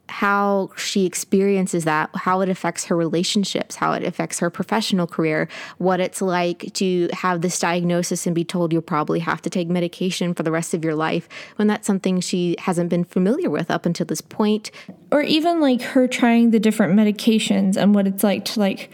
how 0.09 0.69
she 0.75 1.05
experiences 1.05 1.85
that, 1.85 2.09
how 2.13 2.41
it 2.41 2.49
affects 2.49 2.85
her 2.85 2.95
relationships, 2.95 3.75
how 3.75 3.93
it 3.93 4.03
affects 4.03 4.39
her 4.39 4.49
professional 4.49 5.07
career, 5.07 5.47
what 5.77 5.99
it's 5.99 6.21
like 6.21 6.73
to 6.73 7.07
have 7.13 7.41
this 7.41 7.57
diagnosis 7.59 8.25
and 8.25 8.35
be 8.35 8.43
told 8.43 8.73
you'll 8.73 8.81
probably 8.81 9.19
have 9.19 9.41
to 9.41 9.49
take 9.49 9.69
medication 9.69 10.33
for 10.33 10.43
the 10.43 10.51
rest 10.51 10.73
of 10.73 10.83
your 10.83 10.95
life 10.95 11.29
when 11.55 11.67
that's 11.67 11.87
something 11.87 12.19
she 12.19 12.55
hasn't 12.59 12.89
been 12.89 13.05
familiar 13.05 13.49
with 13.49 13.71
up 13.71 13.85
until 13.85 14.05
this 14.05 14.21
point. 14.21 14.69
Or 15.11 15.21
even 15.21 15.61
like 15.61 15.81
her 15.81 16.07
trying 16.07 16.51
the 16.51 16.59
different 16.59 16.93
medications 16.93 17.77
and 17.77 17.95
what 17.95 18.07
it's 18.07 18.23
like 18.23 18.45
to 18.45 18.59
like 18.59 18.91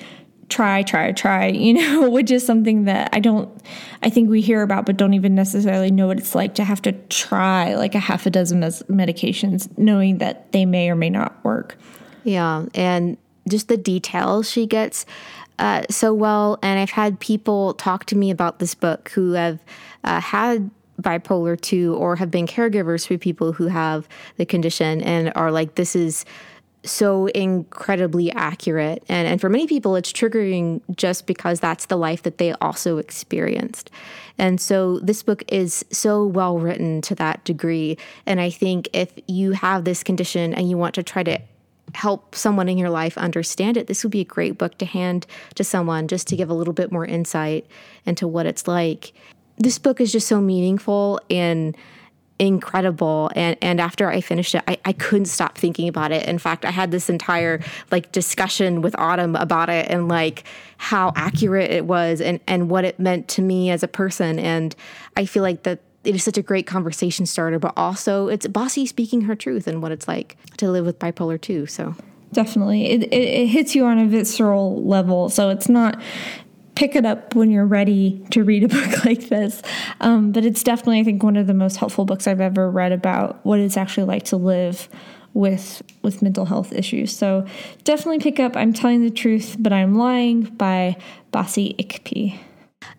try, 0.50 0.82
try, 0.84 1.12
try, 1.12 1.48
you 1.48 1.74
know, 1.74 2.10
which 2.10 2.32
is 2.32 2.46
something 2.46 2.86
that 2.86 3.10
I 3.14 3.20
don't, 3.20 3.50
I 4.02 4.10
think 4.10 4.30
we 4.30 4.42
hear 4.42 4.62
about, 4.62 4.86
but 4.86 4.98
don't 4.98 5.14
even 5.14 5.36
necessarily 5.36 5.92
know 5.92 6.08
what 6.08 6.18
it's 6.18 6.36
like 6.36 6.56
to 6.56 6.64
have 6.64 6.82
to 6.84 6.92
try 6.92 7.76
like 7.76 7.96
a 7.96 8.00
half 8.00 8.26
a 8.26 8.30
dozen 8.30 8.62
medications, 8.62 9.76
knowing 9.78 10.20
that 10.20 10.52
they 10.52 10.66
may 10.66 10.90
or 10.90 10.96
may 10.96 11.10
not 11.10 11.44
work. 11.44 11.78
Yeah. 12.24 12.66
And 12.74 13.18
just 13.48 13.68
the 13.68 13.78
details 13.78 14.50
she 14.50 14.66
gets 14.66 15.06
uh, 15.60 15.84
so 15.90 16.14
well. 16.14 16.60
And 16.62 16.80
I've 16.80 16.90
had 16.90 17.20
people 17.20 17.74
talk 17.76 18.06
to 18.06 18.18
me 18.18 18.30
about 18.30 18.60
this 18.60 18.76
book 18.76 19.10
who 19.10 19.32
have 19.34 19.60
uh, 20.04 20.20
had 20.20 20.70
bipolar 21.02 21.60
2 21.60 21.96
or 21.96 22.16
have 22.16 22.32
been 22.32 22.48
caregivers 22.48 23.08
for 23.08 23.18
people 23.18 23.54
who 23.54 23.68
have 23.68 24.08
the 24.38 24.46
condition 24.46 25.02
and 25.02 25.32
are 25.36 25.52
like, 25.52 25.76
this 25.76 25.96
is 25.96 26.26
so 26.84 27.28
incredibly 27.28 28.32
accurate. 28.32 29.04
And, 29.10 29.28
and 29.28 29.42
for 29.42 29.50
many 29.50 29.68
people, 29.68 29.96
it's 29.96 30.12
triggering 30.12 30.82
just 30.96 31.28
because 31.28 31.60
that's 31.60 31.88
the 31.88 31.98
life 31.98 32.24
that 32.24 32.38
they 32.38 32.54
also 32.54 32.98
experienced. 32.98 33.92
And 34.38 34.62
so 34.62 35.00
this 35.00 35.24
book 35.24 35.44
is 35.48 35.84
so 35.92 36.26
well 36.26 36.60
written 36.60 37.02
to 37.02 37.16
that 37.16 37.44
degree. 37.44 37.98
And 38.26 38.40
I 38.40 38.50
think 38.50 38.90
if 38.94 39.12
you 39.28 39.52
have 39.54 39.84
this 39.84 40.04
condition 40.04 40.54
and 40.54 40.70
you 40.70 40.78
want 40.78 40.96
to 40.96 41.04
try 41.04 41.24
to 41.24 41.40
help 41.94 42.36
someone 42.36 42.70
in 42.70 42.78
your 42.78 42.90
life 42.90 43.18
understand 43.18 43.78
it, 43.78 43.88
this 43.88 44.04
would 44.04 44.12
be 44.12 44.22
a 44.22 44.26
great 44.26 44.58
book 44.58 44.78
to 44.78 44.86
hand 44.86 45.26
to 45.56 45.64
someone 45.64 46.08
just 46.08 46.28
to 46.28 46.36
give 46.36 46.50
a 46.50 46.54
little 46.54 46.74
bit 46.74 46.92
more 46.92 47.06
insight 47.06 47.66
into 48.06 48.28
what 48.28 48.46
it's 48.46 48.68
like. 48.68 49.14
This 49.58 49.80
book 49.80 50.00
is 50.00 50.12
just 50.12 50.28
so 50.28 50.40
meaningful 50.40 51.20
and 51.30 51.76
incredible. 52.40 53.32
And 53.36 53.58
and 53.62 53.82
after 53.82 54.10
i 54.10 54.22
finished 54.22 54.56
it 54.56 54.64
I, 54.68 54.78
I 54.86 54.94
couldn't 54.94 55.26
stop 55.26 55.58
thinking 55.58 55.88
about 55.88 56.12
it. 56.12 56.28
In 56.28 56.38
fact 56.38 56.66
i 56.66 56.72
had 56.72 56.92
this 56.92 57.10
entire 57.10 57.60
like 57.92 58.12
discussion 58.12 58.82
with 58.82 58.98
autumn 58.98 59.36
about 59.36 59.70
it 59.70 59.88
and 59.90 60.08
like 60.08 60.44
how 60.78 61.12
accurate 61.16 61.72
it 61.72 61.86
was 61.86 62.22
and 62.22 62.40
and 62.48 62.70
what 62.70 62.86
it 62.86 63.00
meant 63.00 63.28
to 63.30 63.42
me 63.42 63.70
as 63.70 63.84
a 63.84 63.88
person. 63.88 64.40
And 64.40 64.76
i 65.16 65.26
feel 65.26 65.44
like 65.44 65.64
that 65.64 65.82
it 66.04 66.16
is 66.16 66.24
such 66.24 66.38
a 66.38 66.44
great 66.44 66.66
conversation 66.66 67.26
starter 67.26 67.60
but 67.60 67.74
also 67.76 68.28
it's 68.30 68.48
bassey 68.48 68.88
speaking 68.88 69.22
her 69.22 69.36
truth 69.36 69.68
and 69.68 69.82
what 69.82 69.92
it's 69.92 70.08
like 70.08 70.38
to 70.56 70.72
live 70.72 70.86
with 70.86 71.00
bipolar 71.00 71.42
2 71.42 71.66
so 71.66 71.96
definitely. 72.32 72.92
It, 72.92 73.04
it, 73.04 73.14
it, 73.14 73.48
hits 73.48 73.76
you 73.76 73.86
on 73.86 74.00
a 74.00 74.06
visceral 74.06 74.84
level. 74.84 75.30
So 75.30 75.50
it's 75.50 75.70
not 75.70 76.00
pick 76.78 76.96
it 76.96 77.08
up 77.08 77.34
when 77.34 77.50
you're 77.50 77.66
ready 77.66 78.24
to 78.30 78.44
read 78.44 78.64
a 78.64 78.68
book 78.68 79.04
like 79.04 79.30
this. 79.30 79.64
Um, 80.00 80.32
but 80.32 80.46
it's 80.46 80.62
definitely, 80.62 81.00
I 81.00 81.04
think, 81.04 81.24
one 81.24 81.36
of 81.36 81.48
the 81.48 81.54
most 81.56 81.78
helpful 81.78 82.06
books 82.06 82.28
I've 82.28 82.40
ever 82.40 82.70
read 82.70 82.92
about 82.92 83.44
what 83.44 83.60
it's 83.60 83.76
actually 83.76 84.06
like 84.06 84.26
to 84.26 84.38
live 84.38 84.88
with 85.34 85.82
with 86.04 86.22
mental 86.22 86.46
health 86.46 86.72
issues. 86.72 87.16
So 87.16 87.46
definitely 87.84 88.20
pick 88.20 88.40
up 88.40 88.56
I'm 88.56 88.74
Telling 88.74 89.04
the 89.04 89.10
Truth, 89.10 89.58
but 89.60 89.74
I'm 89.74 89.96
Lying 89.96 90.44
by 90.44 90.98
Bassey 91.34 91.76
Ikpi. 91.78 92.40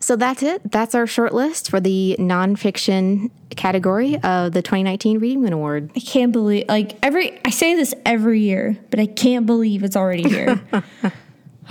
So 0.01 0.17
that's 0.17 0.43
it. 0.43 0.71
That's 0.71 0.95
our 0.95 1.07
short 1.07 1.33
list 1.33 1.71
for 1.71 1.81
the 1.81 2.17
nonfiction 2.19 3.31
category 3.51 4.17
of 4.23 4.53
the 4.53 4.61
2019 4.61 5.19
Reading 5.19 5.53
Award. 5.53 5.91
I 5.97 6.01
can't 6.01 6.33
believe, 6.33 6.67
like, 6.69 6.99
every, 7.03 7.41
I 7.45 7.51
say 7.51 7.75
this 7.75 7.95
every 8.05 8.41
year, 8.41 8.77
but 8.91 9.01
I 9.01 9.07
can't 9.07 9.47
believe 9.47 9.85
it's 9.85 9.97
already 9.97 10.29
here. 10.29 10.61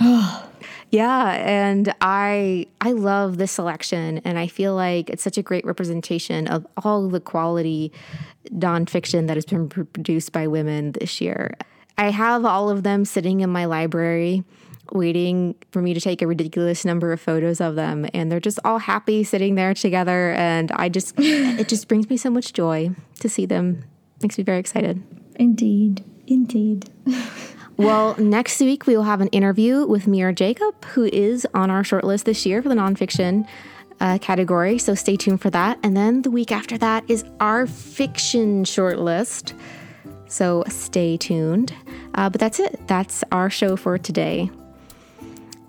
Yeah, 0.90 1.32
and 1.32 1.94
I 2.00 2.66
I 2.80 2.92
love 2.92 3.36
this 3.36 3.52
selection, 3.52 4.18
and 4.24 4.38
I 4.38 4.46
feel 4.46 4.74
like 4.74 5.10
it's 5.10 5.22
such 5.22 5.36
a 5.36 5.42
great 5.42 5.66
representation 5.66 6.46
of 6.48 6.66
all 6.82 7.08
the 7.08 7.20
quality 7.20 7.92
nonfiction 8.50 9.26
that 9.26 9.36
has 9.36 9.44
been 9.44 9.68
produced 9.68 10.32
by 10.32 10.46
women 10.46 10.92
this 10.92 11.20
year. 11.20 11.56
I 11.98 12.10
have 12.10 12.44
all 12.44 12.70
of 12.70 12.84
them 12.84 13.04
sitting 13.04 13.40
in 13.40 13.50
my 13.50 13.66
library 13.66 14.44
waiting 14.92 15.54
for 15.70 15.82
me 15.82 15.92
to 15.94 16.00
take 16.00 16.22
a 16.22 16.26
ridiculous 16.26 16.84
number 16.84 17.12
of 17.12 17.20
photos 17.20 17.60
of 17.60 17.74
them 17.74 18.06
and 18.14 18.32
they're 18.32 18.40
just 18.40 18.58
all 18.64 18.78
happy 18.78 19.22
sitting 19.22 19.54
there 19.54 19.74
together 19.74 20.32
and 20.32 20.72
I 20.72 20.88
just 20.88 21.14
it 21.18 21.68
just 21.68 21.88
brings 21.88 22.08
me 22.08 22.16
so 22.16 22.30
much 22.30 22.52
joy 22.52 22.90
to 23.20 23.28
see 23.28 23.44
them. 23.44 23.84
Makes 24.22 24.38
me 24.38 24.44
very 24.44 24.58
excited. 24.58 25.02
Indeed. 25.36 26.04
Indeed. 26.26 26.88
Well, 27.78 28.16
next 28.18 28.58
week 28.58 28.88
we 28.88 28.96
will 28.96 29.04
have 29.04 29.20
an 29.20 29.28
interview 29.28 29.86
with 29.86 30.08
Mira 30.08 30.34
Jacob, 30.34 30.84
who 30.86 31.04
is 31.04 31.46
on 31.54 31.70
our 31.70 31.84
shortlist 31.84 32.24
this 32.24 32.44
year 32.44 32.60
for 32.60 32.68
the 32.68 32.74
nonfiction 32.74 33.46
uh, 34.00 34.18
category. 34.18 34.78
So 34.78 34.96
stay 34.96 35.16
tuned 35.16 35.40
for 35.40 35.48
that. 35.50 35.78
And 35.84 35.96
then 35.96 36.22
the 36.22 36.30
week 36.32 36.50
after 36.50 36.76
that 36.78 37.04
is 37.06 37.24
our 37.38 37.68
fiction 37.68 38.64
shortlist. 38.64 39.52
So 40.26 40.64
stay 40.68 41.16
tuned. 41.16 41.72
Uh, 42.14 42.28
but 42.28 42.40
that's 42.40 42.58
it. 42.58 42.80
That's 42.88 43.22
our 43.30 43.48
show 43.48 43.76
for 43.76 43.96
today. 43.96 44.50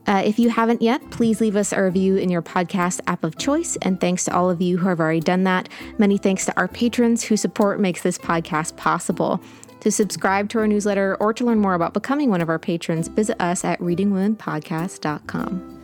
Uh, 0.08 0.24
if 0.26 0.40
you 0.40 0.50
haven't 0.50 0.82
yet, 0.82 1.08
please 1.12 1.40
leave 1.40 1.56
us 1.56 1.72
a 1.72 1.84
review 1.84 2.18
in 2.18 2.32
your 2.32 2.42
podcast 2.42 3.02
app 3.06 3.24
of 3.24 3.38
choice. 3.38 3.78
And 3.84 4.02
thanks 4.02 4.26
to 4.26 4.36
all 4.36 4.50
of 4.50 4.64
you 4.64 4.80
who 4.80 4.88
have 4.88 5.00
already 5.00 5.20
done 5.20 5.44
that. 5.44 5.70
Many 6.00 6.18
thanks 6.18 6.44
to 6.46 6.58
our 6.58 6.68
patrons 6.68 7.26
whose 7.26 7.42
support 7.42 7.80
makes 7.80 8.02
this 8.02 8.18
podcast 8.18 8.78
possible. 8.78 9.40
To 9.82 9.92
subscribe 9.92 10.50
to 10.50 10.60
our 10.60 10.68
newsletter 10.68 11.16
or 11.20 11.34
to 11.34 11.46
learn 11.46 11.60
more 11.60 11.74
about 11.74 11.94
becoming 11.94 12.30
one 12.30 12.42
of 12.42 12.50
our 12.50 12.60
patrons, 12.60 13.08
visit 13.08 13.42
us 13.42 13.64
at 13.64 13.80
readingwomenpodcast.com. 13.80 15.76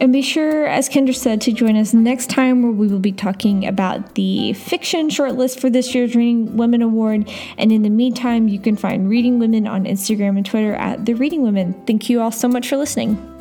And 0.00 0.12
be 0.12 0.22
sure, 0.22 0.64
as 0.66 0.88
Kendra 0.88 1.14
said, 1.14 1.40
to 1.40 1.52
join 1.52 1.76
us 1.76 1.92
next 1.92 2.30
time 2.30 2.62
where 2.62 2.70
we 2.70 2.86
will 2.86 3.00
be 3.00 3.10
talking 3.10 3.66
about 3.66 4.14
the 4.14 4.52
fiction 4.52 5.08
shortlist 5.08 5.58
for 5.60 5.68
this 5.68 5.92
year's 5.92 6.14
Reading 6.14 6.56
Women 6.56 6.82
Award. 6.82 7.28
And 7.56 7.72
in 7.72 7.82
the 7.82 7.90
meantime, 7.90 8.46
you 8.46 8.60
can 8.60 8.76
find 8.76 9.10
Reading 9.10 9.40
Women 9.40 9.66
on 9.66 9.86
Instagram 9.86 10.36
and 10.36 10.46
Twitter 10.46 10.74
at 10.74 11.04
The 11.04 11.14
Reading 11.14 11.42
Women. 11.42 11.74
Thank 11.84 12.08
you 12.08 12.20
all 12.20 12.30
so 12.30 12.46
much 12.46 12.68
for 12.68 12.76
listening. 12.76 13.37